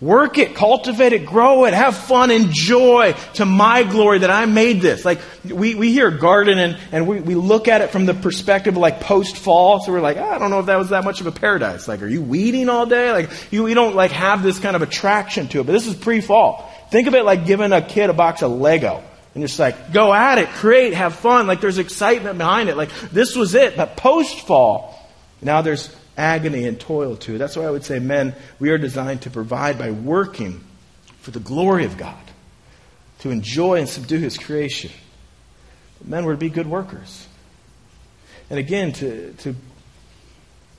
[0.00, 4.80] Work it, cultivate it, grow it, have fun, enjoy to my glory that I made
[4.80, 5.04] this.
[5.04, 8.76] Like, we, we hear garden and, and we, we look at it from the perspective
[8.76, 9.80] of like post fall.
[9.80, 11.86] So we're like, oh, I don't know if that was that much of a paradise.
[11.86, 13.12] Like, are you weeding all day?
[13.12, 15.66] Like, you, we don't like have this kind of attraction to it.
[15.66, 16.72] But this is pre fall.
[16.90, 19.02] Think of it like giving a kid a box of Lego.
[19.34, 21.46] And just like, go at it, create, have fun.
[21.46, 22.76] Like there's excitement behind it.
[22.78, 23.76] Like this was it.
[23.76, 24.98] But post fall,
[25.42, 27.38] now there's agony and toil to.
[27.38, 30.64] That's why I would say, men, we are designed to provide by working
[31.20, 32.22] for the glory of God,
[33.20, 34.90] to enjoy and subdue His creation.
[35.98, 37.26] But men were to be good workers.
[38.48, 39.54] And again, to, to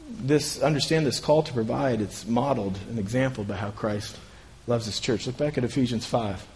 [0.09, 4.17] this understand this call to provide, it's modeled and exampled by how Christ
[4.67, 5.27] loves His church.
[5.27, 6.47] Look back at Ephesians 5.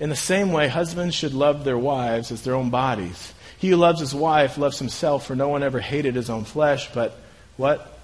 [0.00, 3.34] In the same way, husbands should love their wives as their own bodies.
[3.58, 6.92] He who loves his wife loves himself, for no one ever hated his own flesh,
[6.92, 7.18] but
[7.58, 7.98] what?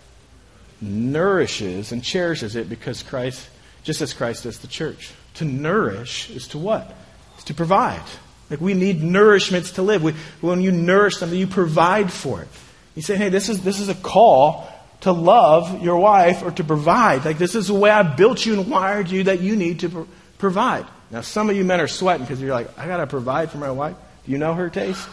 [0.82, 3.48] Nourishes and cherishes it because Christ,
[3.82, 5.12] just as Christ does the church.
[5.34, 6.92] To nourish is to what?
[7.36, 8.02] It's to provide.
[8.50, 10.02] Like we need nourishments to live.
[10.02, 10.12] We,
[10.42, 12.48] when you nourish something, you provide for it.
[12.94, 14.68] You say, hey, this is, this is a call
[15.00, 17.24] to love your wife or to provide.
[17.24, 19.88] Like this is the way I built you and wired you that you need to
[19.88, 20.86] pro- provide.
[21.10, 23.58] Now, some of you men are sweating because you're like, I got to provide for
[23.58, 23.96] my wife.
[24.26, 25.08] Do you know her taste?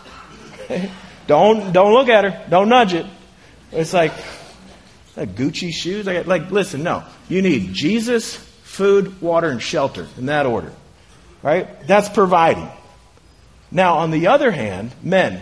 [1.27, 2.45] don't, don't look at her.
[2.49, 3.05] Don't nudge it.
[3.71, 4.13] It's like,
[5.15, 6.05] like Gucci shoes.
[6.05, 7.03] Like, like, listen, no.
[7.29, 10.73] You need Jesus, food, water, and shelter in that order.
[11.41, 11.87] Right?
[11.87, 12.69] That's providing.
[13.71, 15.41] Now, on the other hand, men,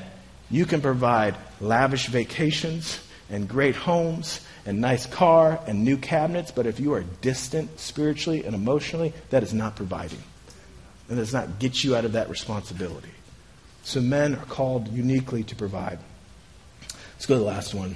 [0.51, 6.67] you can provide lavish vacations and great homes and nice car and new cabinets, but
[6.67, 10.21] if you are distant spiritually and emotionally, that is not providing.
[11.09, 13.09] And does not get you out of that responsibility.
[13.83, 15.97] So men are called uniquely to provide.
[17.13, 17.95] Let's go to the last one.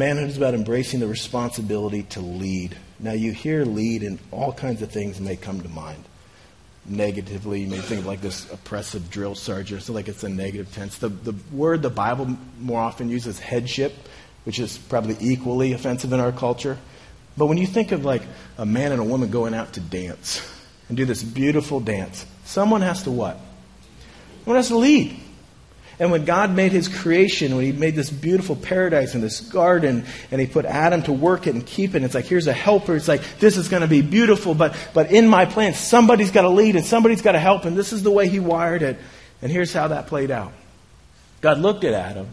[0.00, 2.74] Manhood is about embracing the responsibility to lead.
[3.00, 6.02] Now, you hear lead, and all kinds of things may come to mind.
[6.86, 10.72] Negatively, you may think of like this oppressive drill sergeant, so like it's a negative
[10.74, 10.96] tense.
[10.96, 13.92] The, the word the Bible more often uses headship,
[14.44, 16.78] which is probably equally offensive in our culture.
[17.36, 18.22] But when you think of like
[18.56, 20.40] a man and a woman going out to dance
[20.88, 23.38] and do this beautiful dance, someone has to what?
[24.44, 25.14] Someone has to lead.
[26.00, 30.06] And when God made his creation, when he made this beautiful paradise and this garden,
[30.30, 32.96] and he put Adam to work it and keep it, it's like, here's a helper.
[32.96, 36.42] It's like, this is going to be beautiful, but, but in my plan, somebody's got
[36.42, 38.98] to lead and somebody's got to help, and this is the way he wired it.
[39.42, 40.52] And here's how that played out
[41.42, 42.28] God looked at Adam,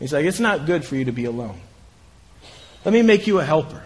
[0.00, 1.60] He's like, It's not good for you to be alone.
[2.84, 3.84] Let me make you a helper.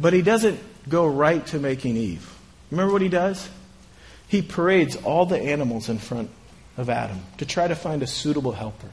[0.00, 2.36] But he doesn't go right to making Eve.
[2.70, 3.48] Remember what he does?
[4.26, 6.30] He parades all the animals in front
[6.76, 8.88] of Adam to try to find a suitable helper.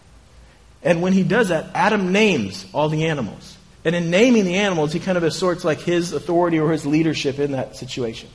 [0.84, 3.58] And when he does that, Adam names all the animals.
[3.84, 7.40] And in naming the animals, he kind of asserts like his authority or his leadership
[7.40, 8.30] in that situation.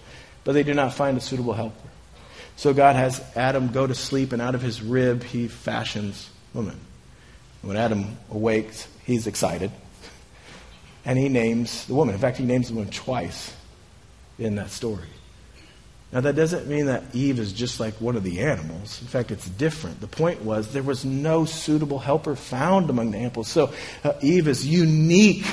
[0.45, 1.89] But they do not find a suitable helper.
[2.57, 6.79] So God has Adam go to sleep, and out of his rib, he fashions woman.
[7.63, 9.71] When Adam awakes, he's excited.
[11.05, 12.15] And he names the woman.
[12.15, 13.55] In fact, he names the woman twice
[14.39, 15.09] in that story.
[16.13, 19.03] Now, that doesn't mean that Eve is just like one of the animals.
[19.03, 20.01] In fact, it's different.
[20.01, 23.49] The point was there was no suitable helper found among the animals.
[23.49, 23.73] So,
[24.05, 25.45] uh, Eve is unique.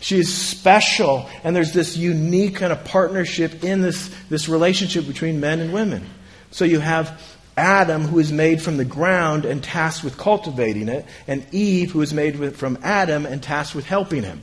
[0.00, 1.28] She is special.
[1.44, 6.06] And there's this unique kind of partnership in this, this relationship between men and women.
[6.50, 7.20] So, you have
[7.56, 12.02] Adam, who is made from the ground and tasked with cultivating it, and Eve, who
[12.02, 14.42] is made with, from Adam and tasked with helping him.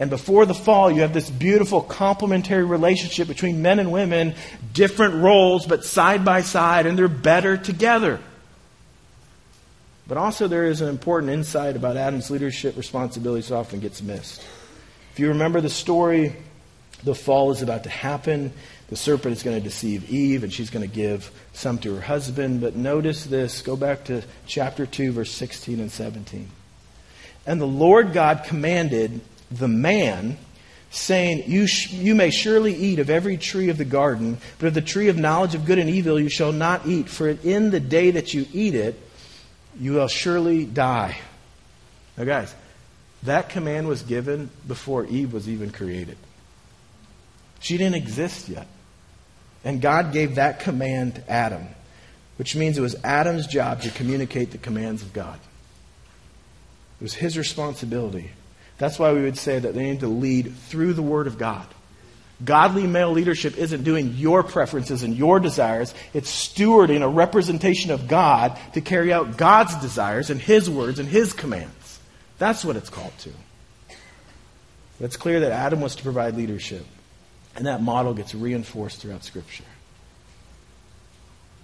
[0.00, 4.34] And before the fall, you have this beautiful complementary relationship between men and women,
[4.72, 8.18] different roles, but side by side, and they're better together.
[10.08, 14.42] But also, there is an important insight about Adam's leadership responsibilities that often gets missed.
[15.12, 16.34] If you remember the story,
[17.04, 18.54] the fall is about to happen.
[18.88, 22.00] The serpent is going to deceive Eve, and she's going to give some to her
[22.00, 22.62] husband.
[22.62, 26.48] But notice this go back to chapter 2, verse 16 and 17.
[27.46, 30.38] And the Lord God commanded the man,
[30.90, 34.74] saying, you, sh- you may surely eat of every tree of the garden, but of
[34.74, 37.80] the tree of knowledge of good and evil you shall not eat, for in the
[37.80, 39.00] day that you eat it,
[39.78, 41.16] you will surely die.
[42.16, 42.54] Now, guys,
[43.22, 46.16] that command was given before Eve was even created.
[47.60, 48.66] She didn't exist yet.
[49.64, 51.66] And God gave that command to Adam,
[52.38, 55.38] which means it was Adam's job to communicate the commands of God.
[56.98, 58.30] It was his responsibility.
[58.80, 61.66] That's why we would say that they need to lead through the Word of God.
[62.42, 65.92] Godly male leadership isn't doing your preferences and your desires.
[66.14, 71.06] It's stewarding a representation of God to carry out God's desires and His words and
[71.06, 72.00] His commands.
[72.38, 73.30] That's what it's called to.
[74.98, 76.86] It's clear that Adam was to provide leadership,
[77.56, 79.64] and that model gets reinforced throughout Scripture.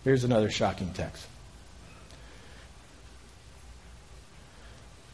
[0.05, 1.27] Here's another shocking text.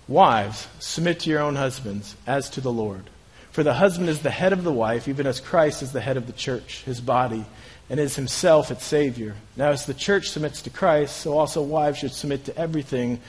[0.09, 3.05] Wives, submit to your own husbands as to the Lord.
[3.53, 6.17] For the husband is the head of the wife, even as Christ is the head
[6.17, 7.45] of the church, his body,
[7.91, 9.35] and is himself its Savior.
[9.57, 13.21] Now, as the church submits to Christ, so also wives should submit to everything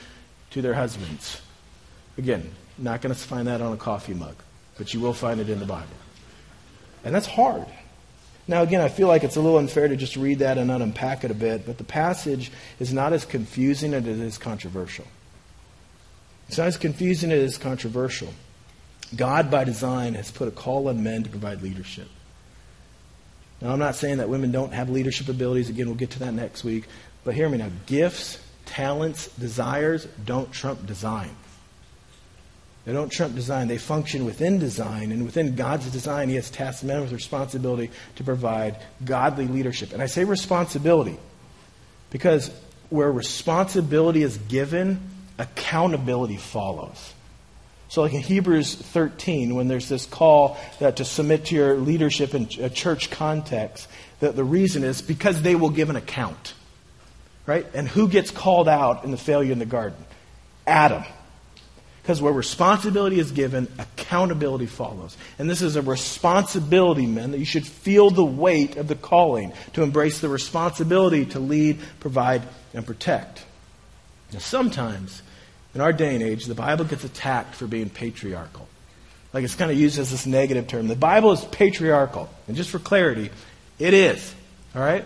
[0.51, 1.41] to their husbands.
[2.17, 4.35] Again, not going to find that on a coffee mug,
[4.77, 5.87] but you will find it in the Bible.
[7.03, 7.65] And that's hard.
[8.47, 11.23] Now, again, I feel like it's a little unfair to just read that and unpack
[11.23, 15.05] it a bit, but the passage is not as confusing as it is controversial.
[16.53, 18.31] It's not as confusing as it is controversial.
[19.15, 22.07] God, by design, has put a call on men to provide leadership.
[23.59, 25.71] Now, I'm not saying that women don't have leadership abilities.
[25.71, 26.83] Again, we'll get to that next week.
[27.23, 31.31] But hear me now gifts, talents, desires don't trump design.
[32.85, 33.67] They don't trump design.
[33.67, 35.11] They function within design.
[35.11, 39.91] And within God's design, He has tasked men with responsibility to provide godly leadership.
[39.91, 41.17] And I say responsibility
[42.11, 42.51] because
[42.91, 47.13] where responsibility is given, accountability follows.
[47.89, 52.33] So, like in Hebrews 13, when there's this call that to submit to your leadership
[52.33, 53.87] in a church context,
[54.19, 56.55] that the reason is because they will give an account.
[57.45, 57.67] Right?
[57.73, 60.03] And who gets called out in the failure in the garden?
[60.65, 61.03] Adam.
[62.01, 65.15] Because where responsibility is given, accountability follows.
[65.39, 69.53] And this is a responsibility, men, that you should feel the weight of the calling
[69.73, 72.41] to embrace the responsibility to lead, provide,
[72.73, 73.45] and protect.
[74.33, 75.21] Now, sometimes
[75.75, 78.67] in our day and age, the Bible gets attacked for being patriarchal.
[79.33, 80.87] Like it's kind of used as this negative term.
[80.87, 82.29] The Bible is patriarchal.
[82.47, 83.31] And just for clarity,
[83.79, 84.33] it is.
[84.75, 85.03] All right?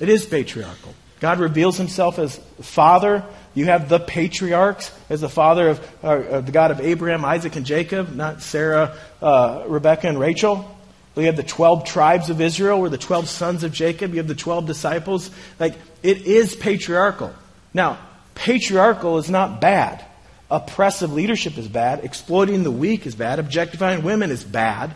[0.00, 0.94] It is patriarchal.
[1.20, 3.24] God reveals himself as father.
[3.54, 7.64] You have the patriarchs as the father of uh, the God of Abraham, Isaac, and
[7.64, 10.70] Jacob, not Sarah, uh, Rebecca, and Rachel.
[11.16, 14.10] You have the 12 tribes of Israel, or the 12 sons of Jacob.
[14.10, 15.30] You have the 12 disciples.
[15.60, 17.32] Like, it is patriarchal.
[17.72, 17.98] Now,
[18.34, 20.04] Patriarchal is not bad.
[20.50, 22.04] Oppressive leadership is bad.
[22.04, 23.38] Exploiting the weak is bad.
[23.38, 24.94] Objectifying women is bad.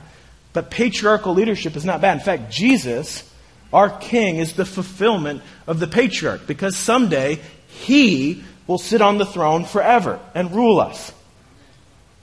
[0.53, 2.19] But patriarchal leadership is not bad.
[2.19, 3.29] In fact, Jesus,
[3.73, 9.27] our king, is the fulfillment of the patriarch because someday he will sit on the
[9.27, 11.13] throne forever and rule us.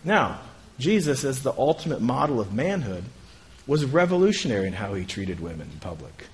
[0.04, 0.40] Now,
[0.78, 3.06] Jesus, as the ultimate model of manhood,
[3.66, 6.28] was revolutionary in how he treated women in public.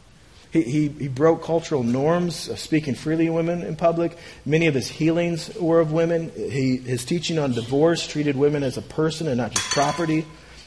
[0.51, 4.17] He, he, he broke cultural norms of speaking freely to women in public.
[4.45, 6.29] Many of his healings were of women.
[6.35, 10.25] He, his teaching on divorce treated women as a person and not just property.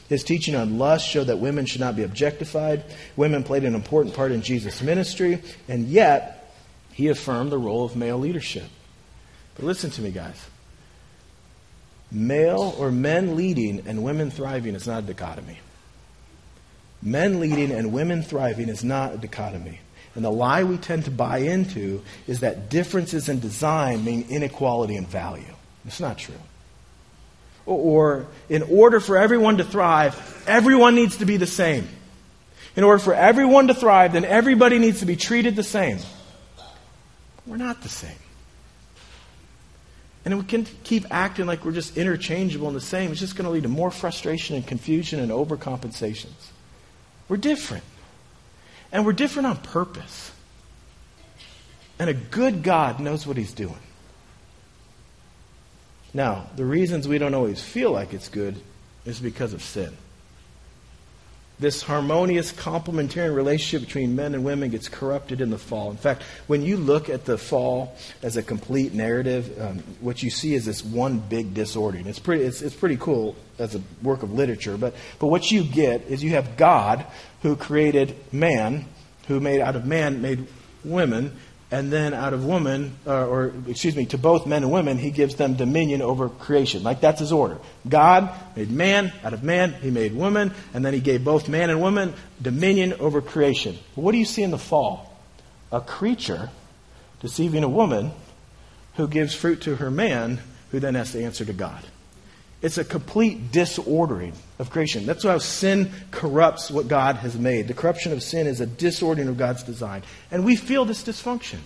[0.09, 2.83] His teaching on lust showed that women should not be objectified.
[3.15, 6.53] Women played an important part in Jesus' ministry, and yet
[6.93, 8.65] he affirmed the role of male leadership.
[9.55, 10.43] But listen to me, guys.
[12.11, 15.59] Male or men leading and women thriving is not a dichotomy.
[17.01, 19.79] Men leading and women thriving is not a dichotomy.
[20.15, 24.95] And the lie we tend to buy into is that differences in design mean inequality
[24.95, 25.53] in value.
[25.85, 26.35] It's not true.
[27.65, 31.87] Or, in order for everyone to thrive, everyone needs to be the same.
[32.75, 35.97] In order for everyone to thrive, then everybody needs to be treated the same.
[37.45, 38.17] We're not the same.
[40.25, 43.11] And if we can keep acting like we're just interchangeable and the same.
[43.11, 46.33] It's just going to lead to more frustration and confusion and overcompensations.
[47.27, 47.83] We're different.
[48.91, 50.31] And we're different on purpose.
[51.97, 53.79] And a good God knows what he's doing.
[56.13, 58.55] Now, the reasons we don't always feel like it's good
[59.05, 59.95] is because of sin
[61.59, 65.89] this harmonious complementary relationship between men and women gets corrupted in the fall.
[65.89, 70.29] In fact, when you look at the fall as a complete narrative, um, what you
[70.29, 72.07] see is this one big disordering.
[72.07, 75.63] It's pretty, it's, it's pretty cool as a work of literature, but, but what you
[75.63, 77.05] get is you have God
[77.41, 78.85] who created man,
[79.27, 80.47] who made out of man, made
[80.83, 81.37] women,
[81.71, 85.09] and then out of woman, uh, or excuse me, to both men and women, he
[85.09, 86.83] gives them dominion over creation.
[86.83, 87.57] Like that's his order.
[87.87, 91.69] God made man, out of man, he made woman, and then he gave both man
[91.69, 93.77] and woman dominion over creation.
[93.95, 95.11] What do you see in the fall?
[95.71, 96.51] A creature
[97.19, 98.11] deceiving a woman
[98.95, 100.39] who gives fruit to her man,
[100.71, 101.83] who then has to answer to God.
[102.61, 105.05] It's a complete disordering of creation.
[105.05, 107.67] That's how sin corrupts what God has made.
[107.67, 110.03] The corruption of sin is a disordering of God's design.
[110.31, 111.59] And we feel this dysfunction.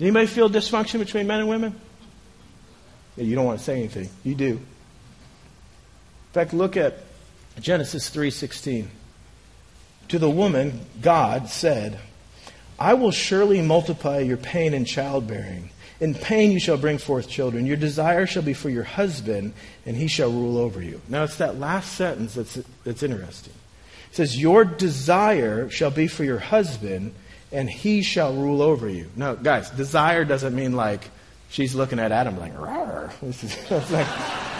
[0.00, 1.78] Anybody feel dysfunction between men and women?
[3.16, 4.08] Yeah, you don't want to say anything.
[4.24, 4.50] You do.
[4.50, 4.60] In
[6.32, 6.98] fact, look at
[7.60, 8.88] Genesis 3:16.
[10.08, 11.98] To the woman, God said,
[12.78, 15.70] "I will surely multiply your pain in childbearing."
[16.02, 17.64] In pain you shall bring forth children.
[17.64, 19.54] Your desire shall be for your husband,
[19.86, 21.00] and he shall rule over you.
[21.08, 23.52] Now, it's that last sentence that's, that's interesting.
[24.10, 27.14] It says, Your desire shall be for your husband,
[27.52, 29.10] and he shall rule over you.
[29.14, 31.08] Now, guys, desire doesn't mean like
[31.52, 33.12] she's looking at Adam like, Rawr.
[33.20, 34.06] this is like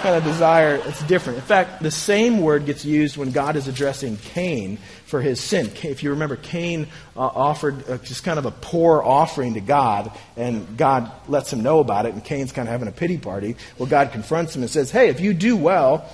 [0.03, 0.81] kind of desire.
[0.85, 1.39] It's different.
[1.39, 4.77] In fact, the same word gets used when God is addressing Cain
[5.07, 5.71] for his sin.
[5.83, 6.87] If you remember, Cain
[7.17, 11.63] uh, offered uh, just kind of a poor offering to God, and God lets him
[11.63, 13.57] know about it, and Cain's kind of having a pity party.
[13.79, 16.09] Well, God confronts him and says, Hey, if you do well,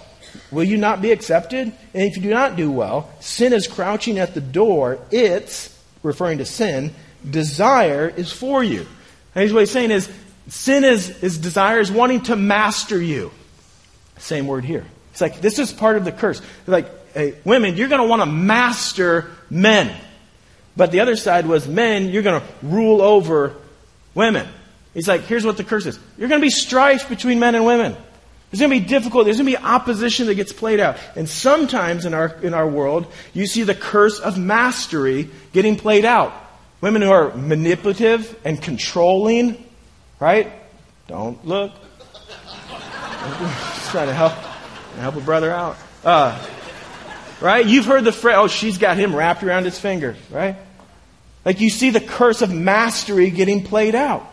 [0.50, 1.72] will you not be accepted?
[1.94, 5.00] And if you do not do well, sin is crouching at the door.
[5.10, 6.94] It's, referring to sin,
[7.28, 8.86] desire is for you.
[9.34, 10.10] And what he's saying is,
[10.48, 13.30] sin is, is desire is wanting to master you.
[14.18, 14.84] Same word here.
[15.12, 16.40] It's like, this is part of the curse.
[16.66, 19.94] Like, hey, women, you're going to want to master men.
[20.76, 23.54] But the other side was, men, you're going to rule over
[24.14, 24.46] women.
[24.94, 25.98] He's like, here's what the curse is.
[26.16, 27.96] You're going to be strife between men and women.
[28.50, 29.26] There's going to be difficult.
[29.26, 30.96] There's going to be opposition that gets played out.
[31.16, 36.04] And sometimes in our, in our world, you see the curse of mastery getting played
[36.04, 36.32] out.
[36.80, 39.62] Women who are manipulative and controlling,
[40.20, 40.52] right?
[41.06, 41.72] Don't look.
[42.38, 44.32] Just trying to help,
[44.98, 45.76] help a brother out.
[46.04, 46.46] Uh,
[47.40, 47.66] right?
[47.66, 50.56] You've heard the phrase, oh, she's got him wrapped around his finger, right?
[51.44, 54.26] Like you see the curse of mastery getting played out.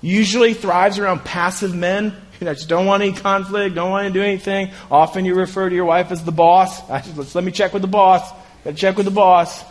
[0.00, 4.12] Usually thrives around passive men you know, just don't want any conflict, don't want to
[4.12, 4.70] do anything.
[4.90, 6.88] Often you refer to your wife as the boss.
[7.16, 8.28] Let's, let me check with the boss.
[8.64, 9.62] Got to check with the boss.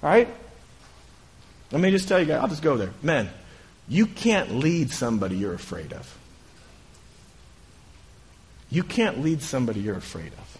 [0.00, 0.28] Right?
[1.70, 2.92] Let me just tell you guys, I'll just go there.
[3.02, 3.30] Men,
[3.88, 6.18] you can't lead somebody you're afraid of.
[8.70, 10.58] You can't lead somebody you're afraid of.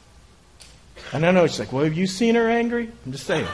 [1.15, 2.91] And I know it's like, well, have you seen her angry?
[3.07, 3.47] I'm just saying.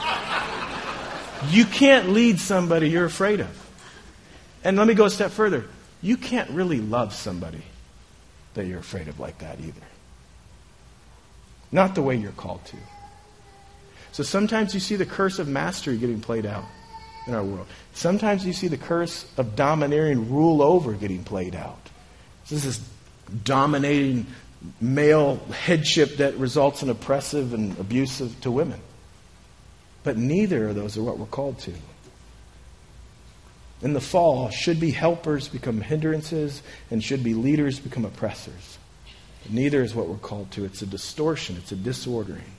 [1.50, 3.70] you can't lead somebody you're afraid of.
[4.64, 5.64] And let me go a step further.
[6.02, 7.62] You can't really love somebody
[8.54, 9.86] that you're afraid of like that either.
[11.70, 12.76] Not the way you're called to.
[14.12, 16.64] So sometimes you see the curse of mastery getting played out
[17.28, 17.66] in our world.
[17.92, 21.90] Sometimes you see the curse of domineering rule over getting played out.
[22.48, 22.80] This is
[23.44, 24.26] dominating
[24.80, 28.80] male headship that results in oppressive and abusive to women.
[30.02, 31.74] But neither of those are what we're called to.
[33.82, 38.78] In the fall, should be helpers become hindrances, and should be leaders become oppressors.
[39.44, 40.64] But neither is what we're called to.
[40.64, 42.52] It's a distortion, it's a disordering.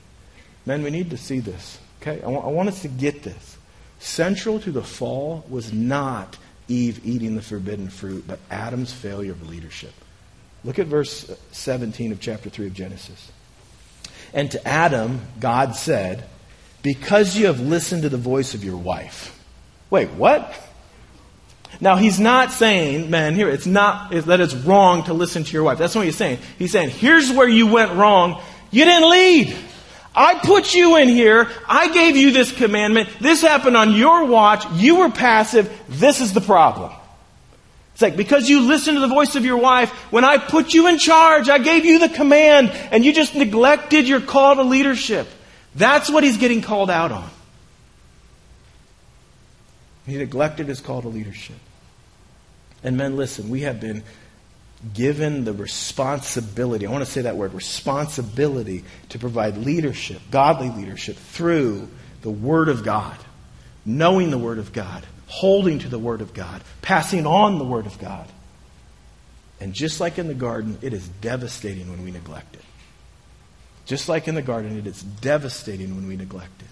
[0.64, 1.78] Men, we need to see this.
[2.00, 2.22] Okay?
[2.22, 3.58] I want, I want us to get this.
[4.00, 6.36] Central to the fall was not
[6.68, 9.92] Eve eating the forbidden fruit, but Adam's failure of leadership.
[10.64, 13.30] Look at verse 17 of chapter 3 of Genesis.
[14.32, 16.24] And to Adam, God said,
[16.82, 19.38] Because you have listened to the voice of your wife.
[19.90, 20.54] Wait, what?
[21.80, 25.64] Now, he's not saying, man, here, it's not that it's wrong to listen to your
[25.64, 25.78] wife.
[25.78, 26.38] That's not what he's saying.
[26.58, 28.40] He's saying, here's where you went wrong.
[28.70, 29.56] You didn't lead.
[30.14, 31.48] I put you in here.
[31.68, 33.08] I gave you this commandment.
[33.20, 34.64] This happened on your watch.
[34.72, 35.70] You were passive.
[35.88, 36.92] This is the problem.
[37.92, 40.88] It's like, because you listened to the voice of your wife, when I put you
[40.88, 45.28] in charge, I gave you the command, and you just neglected your call to leadership.
[45.74, 47.30] That's what he's getting called out on.
[50.06, 51.56] He neglected his call to leadership.
[52.82, 54.02] And men, listen, we have been
[54.94, 61.16] given the responsibility, I want to say that word, responsibility to provide leadership, godly leadership,
[61.16, 61.88] through
[62.22, 63.16] the Word of God,
[63.84, 67.86] knowing the Word of God, holding to the Word of God, passing on the Word
[67.86, 68.26] of God.
[69.60, 72.64] And just like in the garden, it is devastating when we neglect it.
[73.84, 76.68] Just like in the garden, it is devastating when we neglect it.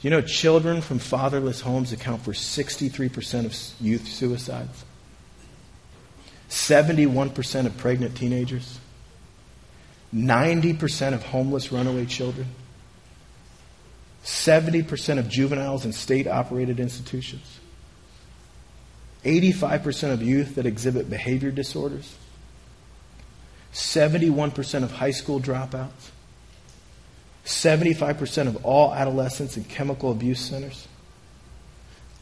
[0.00, 4.84] You know children from fatherless homes account for 63% of youth suicides?
[6.56, 8.80] 71% of pregnant teenagers,
[10.14, 12.46] 90% of homeless runaway children,
[14.24, 17.60] 70% of juveniles in state operated institutions,
[19.22, 22.16] 85% of youth that exhibit behavior disorders,
[23.74, 26.10] 71% of high school dropouts,
[27.44, 30.88] 75% of all adolescents in chemical abuse centers,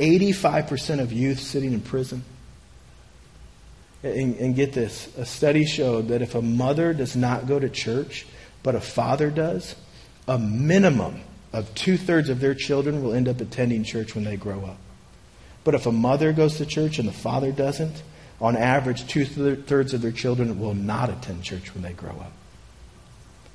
[0.01, 2.25] 85% of youth sitting in prison.
[4.05, 7.71] And, and, get this a study showed that if a mother does not go to
[7.71, 8.27] church,
[8.63, 9.75] but a father does,
[10.29, 11.23] a minimum
[11.55, 14.77] of two thirds of their children will end up attending church when they grow up.
[15.65, 18.03] But if a mother goes to church and the father doesn't,
[18.41, 22.33] on average, two thirds of their children will not attend church when they grow up.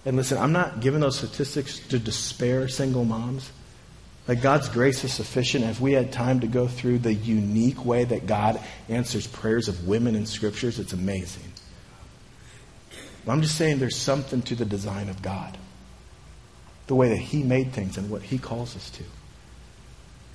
[0.06, 3.52] And listen, I'm not giving those statistics to despair single moms.
[4.30, 5.66] Like God's grace is sufficient.
[5.66, 9.88] If we had time to go through the unique way that God answers prayers of
[9.88, 11.52] women in scriptures, it's amazing.
[13.26, 15.58] But I'm just saying there's something to the design of God.
[16.86, 19.04] The way that He made things and what He calls us to.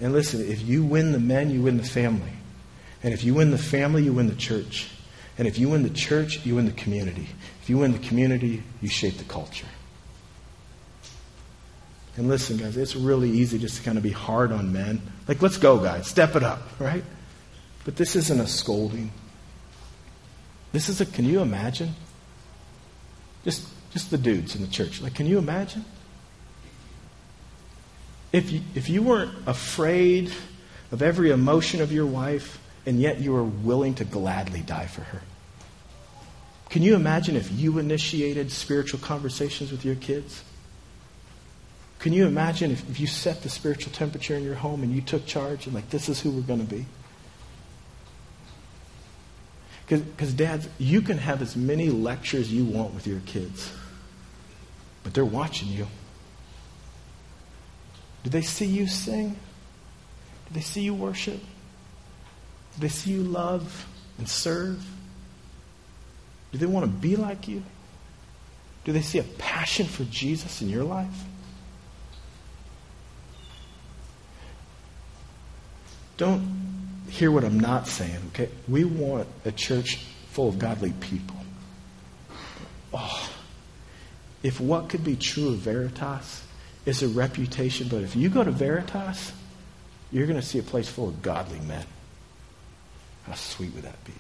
[0.01, 2.33] And listen, if you win the men, you win the family.
[3.05, 4.91] And if you win the family, you win the church.
[5.39, 7.29] And if you win the church, you win the community.
[7.63, 9.69] If you win the community, you shape the culture.
[12.17, 15.03] And listen, guys, it's really easy just to kind of be hard on men.
[15.27, 17.05] Like, let's go, guys, step it up, right?
[17.85, 19.11] But this isn't a scolding.
[20.73, 21.95] This is a, can you imagine?
[23.45, 25.03] Just, just the dudes in the church.
[25.03, 25.85] Like, can you imagine?
[28.33, 30.33] If you, if you weren't afraid
[30.93, 35.03] of every emotion of your wife, and yet you were willing to gladly die for
[35.03, 35.23] her.
[36.71, 40.43] Can you imagine if you initiated spiritual conversations with your kids?
[42.05, 45.01] Can you imagine if, if you set the spiritual temperature in your home and you
[45.01, 46.85] took charge and like, this is who we're going to be?
[49.89, 53.73] Because, dads, you can have as many lectures you want with your kids,
[55.03, 55.87] but they're watching you.
[58.23, 59.31] Do they see you sing?
[59.31, 61.41] Do they see you worship?
[62.75, 63.87] Do they see you love
[64.19, 64.85] and serve?
[66.53, 67.63] Do they want to be like you?
[68.85, 71.25] Do they see a passion for Jesus in your life?
[76.17, 78.49] Don't hear what I'm not saying, okay?
[78.69, 81.37] We want a church full of godly people.
[82.93, 83.31] Oh,
[84.43, 86.43] if what could be true of Veritas
[86.87, 89.33] is a reputation, but if you go to Veritas,
[90.13, 91.87] you're going to see a place full of godly men.
[93.27, 94.13] How sweet would that be?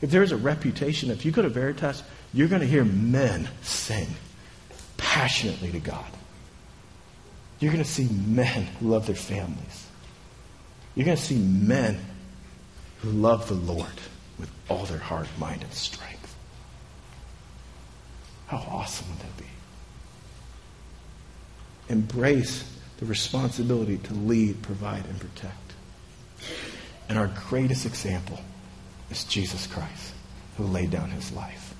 [0.00, 2.02] If there's a reputation, if you go to Veritas,
[2.32, 4.08] you're going to hear men sing
[4.96, 6.04] passionately to God.
[7.60, 9.83] You're going to see men love their families.
[10.94, 11.98] You're going to see men
[13.00, 13.86] who love the Lord
[14.38, 16.36] with all their heart, mind, and strength.
[18.46, 19.44] How awesome would that be?
[21.88, 25.72] Embrace the responsibility to lead, provide, and protect.
[27.08, 28.38] And our greatest example
[29.10, 30.14] is Jesus Christ,
[30.56, 31.74] who laid down his life.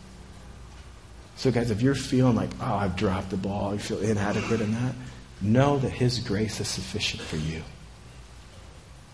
[1.36, 4.72] So, guys, if you're feeling like, oh, I've dropped the ball, you feel inadequate in
[4.72, 4.94] that,
[5.40, 7.62] know that his grace is sufficient for you.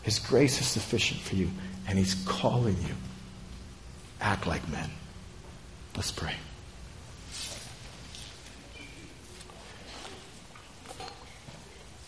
[0.02, 1.50] His grace is sufficient for you,
[1.86, 2.94] and He's calling you.
[4.20, 4.90] Act like men.
[5.96, 6.34] Let's pray.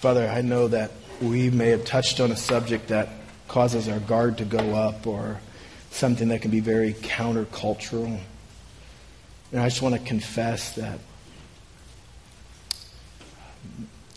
[0.01, 0.91] Father, I know that
[1.21, 3.09] we may have touched on a subject that
[3.47, 5.41] causes our guard to go up or
[5.91, 8.19] something that can be very countercultural.
[9.53, 10.99] And I just want to confess that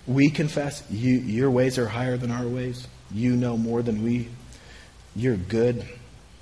[0.07, 2.87] we confess you, your ways are higher than our ways.
[3.11, 4.29] You know more than we.
[5.15, 5.85] You're good.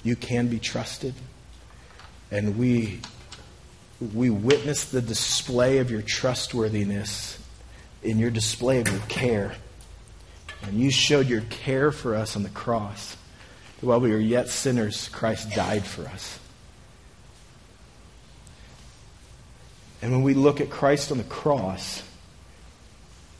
[0.03, 1.13] You can be trusted.
[2.31, 2.99] And we,
[4.13, 7.37] we witness the display of your trustworthiness
[8.01, 9.53] in your display of your care.
[10.63, 13.17] And you showed your care for us on the cross.
[13.81, 16.39] While we were yet sinners, Christ died for us.
[20.01, 22.01] And when we look at Christ on the cross,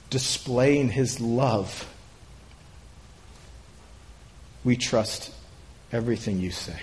[0.09, 1.89] displaying his love,
[4.63, 5.31] we trust
[5.91, 6.79] everything you say.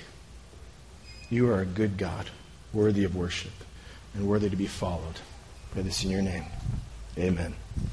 [1.30, 2.30] You are a good God,
[2.72, 3.52] worthy of worship,
[4.14, 5.20] and worthy to be followed.
[5.72, 6.44] Pray this in your name.
[7.16, 7.54] Amen.